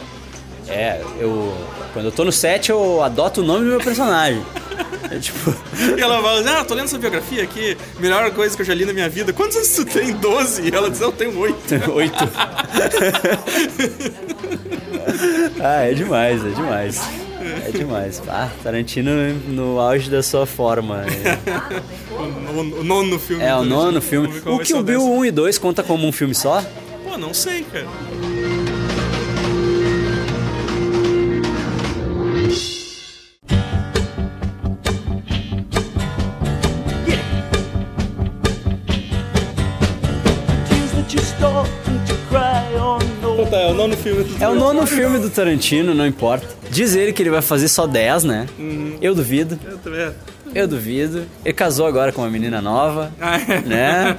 É, 0.70 1.02
eu... 1.20 1.54
Quando 1.94 2.06
eu 2.06 2.12
tô 2.12 2.24
no 2.26 2.32
set, 2.32 2.70
eu 2.70 3.02
adoto 3.04 3.42
o 3.42 3.44
nome 3.44 3.66
do 3.66 3.72
meu 3.72 3.80
personagem. 3.80 4.42
É 5.12 5.20
tipo... 5.20 5.54
E 5.96 6.02
ela 6.02 6.20
fala, 6.20 6.40
assim, 6.40 6.50
ah, 6.50 6.66
tô 6.66 6.74
lendo 6.74 6.86
essa 6.86 6.98
biografia 6.98 7.44
aqui, 7.44 7.78
melhor 8.00 8.30
coisa 8.32 8.56
que 8.56 8.64
eu 8.64 8.66
já 8.66 8.74
li 8.74 8.86
na 8.86 8.92
minha 8.92 9.08
vida. 9.08 9.32
Quantos 9.32 9.56
anos 9.56 9.70
tu 9.70 9.86
tem? 9.86 10.12
12? 10.14 10.64
E 10.68 10.76
ela 10.76 10.90
diz, 10.90 11.00
eu 11.00 11.12
tenho 11.12 11.38
8. 11.38 11.92
Oito. 11.92 12.16
ah, 15.64 15.82
é 15.84 15.94
demais, 15.94 16.44
é 16.44 16.50
demais. 16.50 17.00
Demais. 17.78 18.22
Ah, 18.28 18.50
Tarantino 18.64 19.12
no 19.48 19.80
auge 19.80 20.10
da 20.10 20.22
sua 20.24 20.46
forma. 20.46 21.04
O, 22.12 22.60
o 22.80 22.84
nono 22.84 23.20
filme. 23.20 23.44
É, 23.44 23.56
o 23.56 23.64
nono 23.64 24.02
filme. 24.02 24.28
O 24.46 24.60
que 24.60 24.74
o 24.74 24.84
Bill 24.84 25.00
dessa. 25.00 25.12
1 25.12 25.26
e 25.26 25.32
2 25.32 25.58
conta 25.58 25.84
como 25.84 26.08
um 26.08 26.12
filme 26.12 26.34
só? 26.34 26.64
Pô, 27.04 27.18
não 27.18 27.34
sei, 27.34 27.64
cara. 27.64 27.88
Nono 43.76 43.96
filme 43.98 44.24
do 44.24 44.44
É 44.44 44.48
o 44.48 44.56
nono 44.56 44.86
filme 44.88 45.20
do 45.20 45.30
Tarantino, 45.30 45.94
não 45.94 46.06
importa. 46.08 46.48
Diz 46.70 46.96
ele 46.96 47.14
que 47.14 47.22
ele 47.22 47.30
vai 47.30 47.42
fazer 47.42 47.68
só 47.68 47.86
10, 47.86 48.24
né? 48.24 48.48
Uhum. 48.58 48.98
Eu 49.02 49.14
duvido. 49.16 49.60
Eu 49.66 49.78
também. 49.78 50.10
Eu 50.54 50.68
duvido. 50.68 51.24
Ele 51.44 51.54
casou 51.54 51.86
agora 51.86 52.12
com 52.14 52.22
uma 52.22 52.30
menina 52.30 52.62
nova, 52.62 53.12
Ah, 53.20 53.38
é. 53.38 53.62
né? 53.62 54.16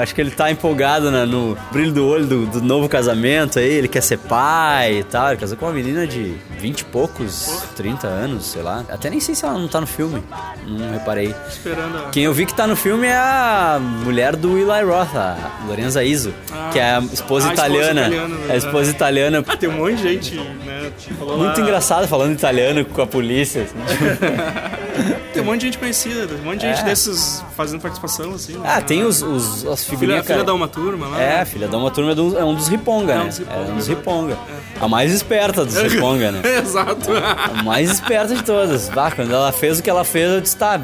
Acho 0.00 0.14
que 0.14 0.20
ele 0.20 0.30
tá 0.30 0.50
empolgado 0.50 1.10
na- 1.10 1.26
no 1.26 1.56
brilho 1.70 1.92
do 1.92 2.06
olho 2.06 2.24
do, 2.26 2.46
do 2.46 2.62
novo 2.62 2.88
casamento 2.88 3.58
aí. 3.58 3.68
Ele 3.70 3.88
quer 3.88 4.02
ser 4.02 4.16
pai 4.18 5.00
e 5.00 5.04
tal. 5.04 5.28
Ele 5.28 5.36
casou 5.40 5.56
com 5.58 5.66
uma 5.66 5.72
menina 5.74 6.06
de 6.06 6.34
20 6.60 6.80
e 6.80 6.84
poucos, 6.84 7.64
30 7.76 8.06
anos, 8.06 8.46
sei 8.46 8.62
lá. 8.62 8.84
Até 8.90 9.08
nem 9.08 9.18
sei 9.18 9.34
se 9.34 9.44
ela 9.44 9.58
não 9.58 9.66
tá 9.66 9.80
no 9.80 9.86
filme. 9.86 10.22
Não 10.66 10.92
reparei. 10.92 11.34
Esperando 11.48 11.96
a... 11.98 12.10
Quem 12.10 12.24
eu 12.24 12.34
vi 12.34 12.44
que 12.44 12.54
tá 12.54 12.66
no 12.66 12.76
filme 12.76 13.06
é 13.06 13.14
a 13.16 13.78
mulher 13.80 14.36
do 14.36 14.58
Eli 14.58 14.82
Roth, 14.84 15.16
a 15.16 15.36
Lorenza 15.66 16.04
Iso, 16.04 16.34
que 16.72 16.78
é 16.78 16.96
a 16.96 16.98
esposa 17.00 17.10
a 17.10 17.14
esposa 17.14 17.52
italiana. 17.52 18.00
italiana, 18.02 18.34
né? 18.36 18.52
a 18.52 18.56
esposa 18.56 18.90
italiana. 18.90 19.44
Ah, 19.48 19.56
tem 19.56 19.68
um 19.68 19.72
monte 19.72 19.96
de 19.96 20.02
gente, 20.02 20.34
né? 20.34 20.90
Muito 21.18 21.58
lá- 21.58 21.60
engraçado 21.60 22.06
falando 22.06 22.32
italiano 22.34 22.84
com 22.84 23.00
a 23.02 23.06
polícia. 23.06 23.62
assim. 23.62 23.76
Tem 25.32 25.42
um 25.42 25.46
monte 25.46 25.60
de 25.60 25.66
gente 25.66 25.78
conhecida, 25.78 26.26
tem 26.26 26.36
um 26.38 26.44
monte 26.44 26.60
de 26.60 26.66
gente 26.68 26.80
É. 26.80 26.84
desses 26.84 27.44
fazendo 27.56 27.80
participação, 27.80 28.32
assim. 28.34 28.60
Ah, 28.64 28.76
né? 28.76 28.80
tem 28.82 29.02
os, 29.04 29.22
os, 29.22 29.66
as 29.66 29.84
Filha, 29.84 29.98
figurinhas. 29.98 30.22
filha 30.26 30.34
cara. 30.36 30.44
da 30.44 30.54
uma 30.54 30.66
turma 30.68 31.06
lá. 31.08 31.20
É, 31.22 31.40
a 31.40 31.46
filha 31.46 31.68
da 31.68 31.78
uma 31.78 31.90
turma 31.90 32.12
é, 32.12 32.14
do- 32.14 32.38
é 32.38 32.44
um 32.44 32.54
dos 32.54 32.68
riponga, 32.68 33.12
É 33.12 33.16
né? 33.16 33.22
um 33.22 33.24
é 33.24 33.58
um 33.70 33.74
dos 33.76 33.88
exato. 33.88 33.98
riponga. 33.98 34.36
A 34.80 34.88
mais 34.88 35.12
esperta 35.12 35.64
dos 35.64 35.76
riponga, 35.80 36.32
né? 36.32 36.40
Exato. 36.60 37.10
A 37.12 37.62
mais 37.62 37.90
esperta 37.90 38.34
de 38.34 38.42
todas. 38.42 38.88
Bah, 38.88 39.10
quando 39.10 39.32
ela 39.32 39.52
fez 39.52 39.78
o 39.78 39.82
que 39.82 39.88
ela 39.90 40.04
fez, 40.04 40.30
eu 40.30 40.40
disse, 40.40 40.56
tá, 40.56 40.80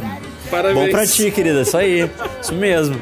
Parabéns. 0.51 0.79
bom 0.87 0.91
pra 0.91 1.07
ti, 1.07 1.31
querida, 1.31 1.63
isso 1.63 1.77
aí. 1.77 2.09
Isso 2.41 2.55
mesmo. 2.55 2.97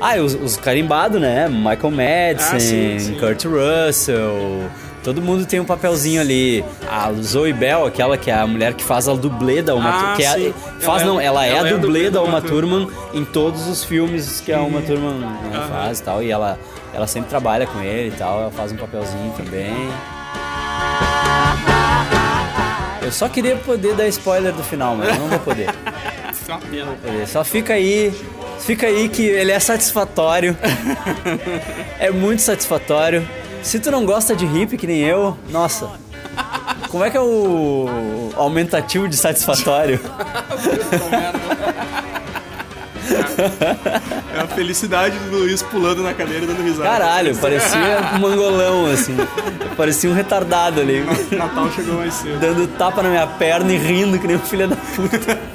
Ah, 0.00 0.16
e 0.16 0.20
os, 0.20 0.34
os 0.34 0.56
carimbados, 0.56 1.20
né? 1.20 1.48
Michael 1.48 1.90
Madsen, 1.90 2.56
Ah, 2.56 2.60
sim, 2.60 2.98
sim. 2.98 3.14
Kurt 3.18 3.44
Russell. 3.44 4.70
Todo 5.02 5.22
mundo 5.22 5.46
tem 5.46 5.58
um 5.60 5.64
papelzinho 5.64 6.20
ali. 6.20 6.64
A 6.88 7.10
Zoe 7.12 7.52
Bell, 7.52 7.86
aquela 7.86 8.18
que 8.18 8.30
é 8.30 8.34
a 8.34 8.46
mulher 8.46 8.74
que 8.74 8.84
faz 8.84 9.08
a 9.08 9.14
dublê 9.14 9.62
da 9.62 9.74
Uma 9.74 10.12
Ah, 10.12 10.16
que 10.16 10.22
é-. 10.24 10.52
Faz 10.80 11.02
Ela 11.02 11.02
é- 11.02 11.04
não, 11.06 11.20
ela 11.20 11.46
é 11.46 11.50
ela 11.50 11.68
a 11.68 11.70
é 11.70 11.74
a 11.74 11.76
dublê 11.76 12.10
da 12.10 12.22
Uma 12.22 12.40
Thurman 12.42 12.88
em 13.14 13.24
todos 13.24 13.66
os 13.66 13.82
filmes 13.82 14.40
que 14.40 14.52
a 14.52 14.60
Uma 14.60 14.82
Thurman 14.82 15.14
né, 15.20 15.66
faz 15.70 16.00
e 16.00 16.02
tal. 16.02 16.22
E 16.22 16.30
ela, 16.30 16.58
ela 16.92 17.06
sempre 17.06 17.30
trabalha 17.30 17.66
com 17.66 17.80
ele 17.80 18.08
e 18.08 18.18
tal. 18.18 18.40
Ela 18.42 18.50
faz 18.50 18.72
um 18.72 18.76
papelzinho 18.76 19.32
também. 19.36 19.88
Eu 23.02 23.10
só 23.10 23.28
queria 23.28 23.56
poder 23.56 23.94
dar 23.94 24.06
spoiler 24.08 24.52
do 24.52 24.62
final, 24.62 24.94
mas 24.94 25.08
eu 25.08 25.14
não 25.20 25.28
vou 25.28 25.38
poder. 25.40 25.68
Poder. 26.50 27.28
Só 27.28 27.44
fica 27.44 27.74
aí, 27.74 28.12
fica 28.58 28.84
aí 28.88 29.08
que 29.08 29.22
ele 29.22 29.52
é 29.52 29.60
satisfatório. 29.60 30.56
é 31.96 32.10
muito 32.10 32.42
satisfatório. 32.42 33.24
Se 33.62 33.78
tu 33.78 33.90
não 33.90 34.04
gosta 34.04 34.34
de 34.34 34.46
hippie 34.46 34.76
que 34.76 34.86
nem 34.86 35.00
eu, 35.00 35.36
nossa. 35.50 35.88
Como 36.88 37.04
é 37.04 37.10
que 37.10 37.16
é 37.16 37.20
o 37.20 38.30
aumentativo 38.36 39.08
de 39.08 39.16
satisfatório? 39.16 40.00
É 44.34 44.40
a 44.40 44.46
felicidade 44.46 45.18
do 45.18 45.38
Luiz 45.38 45.62
pulando 45.62 46.02
na 46.02 46.14
cadeira 46.14 46.44
e 46.44 46.46
dando 46.46 46.62
risada. 46.62 46.88
Caralho, 46.88 47.36
parecia 47.36 47.78
um 48.14 48.18
mangolão 48.20 48.86
assim. 48.86 49.16
Parecia 49.76 50.08
um 50.08 50.12
retardado 50.14 50.80
ali, 50.80 51.04
Natal 51.32 51.70
chegou 51.72 51.94
mais 51.96 52.14
cedo. 52.14 52.38
dando 52.38 52.68
tapa 52.76 53.02
na 53.02 53.08
minha 53.08 53.26
perna 53.26 53.72
e 53.72 53.78
rindo 53.78 54.18
que 54.18 54.26
nem 54.26 54.36
um 54.36 54.40
filho 54.40 54.68
da 54.68 54.76
puta. 54.76 55.38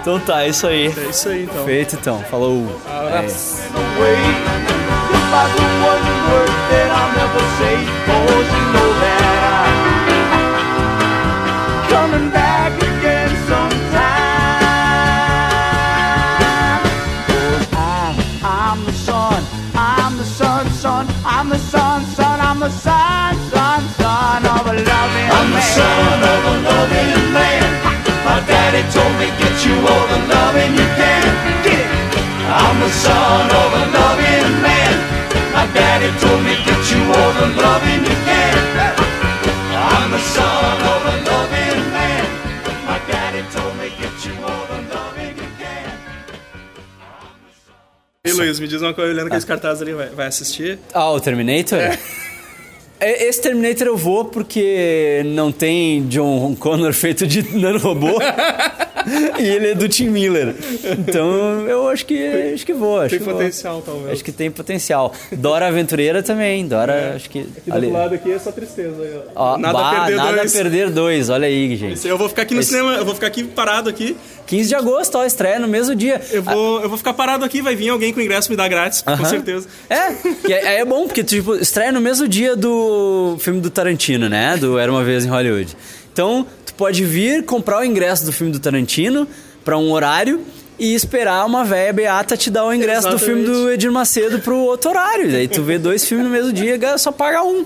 Então 0.00 0.20
tá, 0.20 0.44
é 0.44 0.50
isso 0.50 0.68
aí. 0.68 0.86
É 0.96 1.10
isso 1.10 1.28
aí, 1.28 1.42
então. 1.42 1.64
Feito 1.64 1.96
então, 1.96 2.22
falou. 2.30 2.80
É. 2.86 4.75
Um 5.34 5.50
Coming 11.88 12.30
back 12.30 12.72
again 12.82 13.30
sometime. 13.48 14.02
Oh, 16.78 16.86
'Cause 17.28 17.68
I'm, 17.74 18.16
I'm 18.44 18.84
the 18.86 18.92
son, 18.92 19.42
I'm 19.74 20.16
the 20.18 20.24
son, 20.24 20.70
son, 20.70 21.06
I'm 21.24 21.48
the 21.50 21.58
son, 21.58 22.04
son, 22.16 22.40
I'm 22.48 22.60
the 22.60 22.70
son, 22.70 23.34
son, 23.52 23.80
son 24.00 24.46
of 24.54 24.66
a 24.72 24.74
loving 24.90 25.28
man. 25.28 25.36
I'm 25.38 25.50
the 25.52 25.62
son 25.76 26.18
of 26.34 26.42
a 26.52 26.54
loving 26.70 27.32
man. 27.36 27.64
My 28.26 28.38
daddy 28.50 28.82
told 28.94 29.14
me 29.20 29.28
get 29.42 29.56
you 29.66 29.76
all 29.92 30.06
the 30.12 30.20
loving 30.34 30.72
you 30.80 30.88
can. 31.00 31.24
Get 31.64 31.80
it. 31.80 31.88
I'm 32.64 32.76
the 32.80 32.90
son 33.04 33.46
of 33.62 33.70
a 33.82 33.84
loving 33.98 34.62
man. 34.62 34.85
My 35.76 35.82
daddy 35.82 36.10
told 36.20 36.42
me 36.42 36.54
get 36.64 36.90
you 36.90 37.02
all 37.12 37.32
the 37.34 37.46
loving 37.60 38.00
you 38.08 38.16
can. 38.24 38.56
I'm 39.76 40.10
the 40.10 40.18
son 40.18 40.80
of 40.92 41.02
a 41.04 41.16
loving 41.30 41.92
man. 41.92 42.24
My 42.86 42.98
daddy 43.10 43.42
told 43.52 43.76
me 43.76 43.88
get 44.00 44.24
you 44.24 44.32
all 44.42 44.66
the 44.68 44.80
loving 44.94 45.36
you 45.36 45.50
can. 45.58 45.92
E 48.24 48.32
Luiz, 48.32 48.58
me 48.58 48.66
diz 48.68 48.80
uma 48.80 48.94
coisa, 48.94 49.12
olhando 49.12 49.26
aqueles 49.26 49.44
cartazes 49.44 49.82
ali, 49.82 49.92
vai, 49.92 50.08
vai 50.08 50.26
assistir? 50.28 50.78
Ah, 50.94 51.10
o 51.10 51.20
Terminator? 51.20 51.78
É, 52.98 53.26
Esse 53.28 53.42
Terminator 53.42 53.86
eu 53.86 53.96
vou 53.98 54.24
porque 54.24 55.20
não 55.26 55.52
tem 55.52 56.06
John 56.08 56.56
Connor 56.56 56.94
feito 56.94 57.26
de 57.26 57.42
nanorobô 57.54 58.18
e 59.38 59.42
ele 59.46 59.68
é 59.68 59.74
do 59.74 59.88
Tim 59.88 60.08
Miller. 60.08 60.54
Então 60.98 61.66
eu 61.68 61.88
acho 61.88 62.04
que 62.06 62.52
acho 62.54 62.66
que 62.66 62.72
vou. 62.72 63.00
Acho 63.00 63.10
Tem 63.10 63.18
que 63.18 63.24
vou. 63.24 63.34
potencial, 63.34 63.82
talvez. 63.84 64.12
Acho 64.12 64.24
que 64.24 64.32
tem 64.32 64.50
potencial. 64.50 65.12
Dora 65.32 65.68
Aventureira 65.68 66.22
também. 66.22 66.66
Dora, 66.66 67.14
acho 67.16 67.30
que. 67.30 67.40
Aqui 67.40 67.70
do 67.70 67.74
ali- 67.74 67.86
outro 67.86 68.00
lado 68.02 68.14
aqui 68.14 68.32
é 68.32 68.38
só 68.38 68.50
tristeza. 68.52 69.24
ó. 69.34 69.56
Nada 69.56 69.72
bah, 69.78 69.90
a 69.90 70.00
perder 70.04 70.16
nada 70.16 70.36
dois. 70.38 70.52
perder 70.52 70.90
dois. 70.90 71.28
Olha 71.30 71.46
aí, 71.46 71.76
gente. 71.76 72.06
Eu 72.06 72.18
vou 72.18 72.28
ficar 72.28 72.42
aqui 72.42 72.54
no 72.54 72.60
Esse- 72.60 72.70
cinema, 72.70 72.94
eu 72.94 73.04
vou 73.04 73.14
ficar 73.14 73.26
aqui 73.28 73.44
parado 73.44 73.88
aqui. 73.88 74.16
15 74.46 74.68
de 74.68 74.74
agosto, 74.76 75.16
ó, 75.18 75.24
estreia 75.24 75.58
no 75.58 75.66
mesmo 75.66 75.94
dia. 75.96 76.20
Eu 76.30 76.40
vou, 76.42 76.80
eu 76.80 76.88
vou 76.88 76.96
ficar 76.96 77.12
parado 77.14 77.44
aqui, 77.44 77.60
vai 77.60 77.74
vir 77.74 77.88
alguém 77.88 78.12
com 78.12 78.20
ingresso 78.20 78.48
me 78.48 78.56
dar 78.56 78.68
grátis, 78.68 79.02
com 79.02 79.10
Aham. 79.10 79.24
certeza. 79.24 79.66
É, 79.90 80.12
é, 80.52 80.80
é 80.80 80.84
bom, 80.84 81.04
porque 81.06 81.24
tipo, 81.24 81.56
estreia 81.56 81.90
no 81.90 82.00
mesmo 82.00 82.28
dia 82.28 82.54
do 82.54 83.36
filme 83.40 83.60
do 83.60 83.70
Tarantino, 83.70 84.28
né? 84.28 84.56
Do 84.56 84.78
Era 84.78 84.90
Uma 84.92 85.02
Vez 85.02 85.24
em 85.24 85.28
Hollywood. 85.28 85.76
Então, 86.12 86.46
pode 86.76 87.04
vir 87.04 87.44
comprar 87.44 87.80
o 87.80 87.84
ingresso 87.84 88.24
do 88.26 88.32
filme 88.32 88.52
do 88.52 88.58
Tarantino 88.60 89.26
pra 89.64 89.76
um 89.78 89.90
horário 89.92 90.40
e 90.78 90.94
esperar 90.94 91.44
uma 91.46 91.64
véia 91.64 91.90
beata 91.92 92.36
te 92.36 92.50
dar 92.50 92.66
o 92.66 92.72
ingresso 92.72 93.08
do 93.08 93.18
filme 93.18 93.42
do 93.44 93.50
Exatamente. 93.50 93.74
Edir 93.74 93.90
Macedo 93.92 94.38
pro 94.40 94.56
outro 94.58 94.90
horário. 94.90 95.30
Daí 95.32 95.48
tu 95.48 95.62
vê 95.62 95.78
dois 95.78 96.04
filmes 96.06 96.26
no 96.26 96.30
mesmo 96.32 96.52
dia 96.52 96.76
e 96.80 96.98
só 96.98 97.10
paga 97.10 97.42
um. 97.42 97.64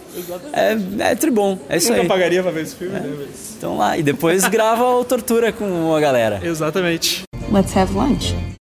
É, 0.53 0.77
é 1.11 1.15
tribom, 1.17 1.59
é 1.69 1.77
isso 1.77 1.89
Nunca 1.89 2.03
aí. 2.03 2.09
pagaria 2.09 2.41
pra 2.43 2.53
ver 2.53 2.63
esse 2.63 2.77
filme, 2.77 2.95
né? 2.95 3.03
mas- 3.19 3.55
Então 3.59 3.77
lá, 3.77 3.99
e 3.99 4.03
depois 4.03 4.47
grava 4.49 4.85
o 4.85 5.05
Tortura 5.05 5.53
com 5.53 5.95
a 5.95 6.01
galera. 6.01 6.41
Exatamente. 6.43 7.23
Let's 7.53 7.77
have 7.77 7.93
lunch. 7.93 8.33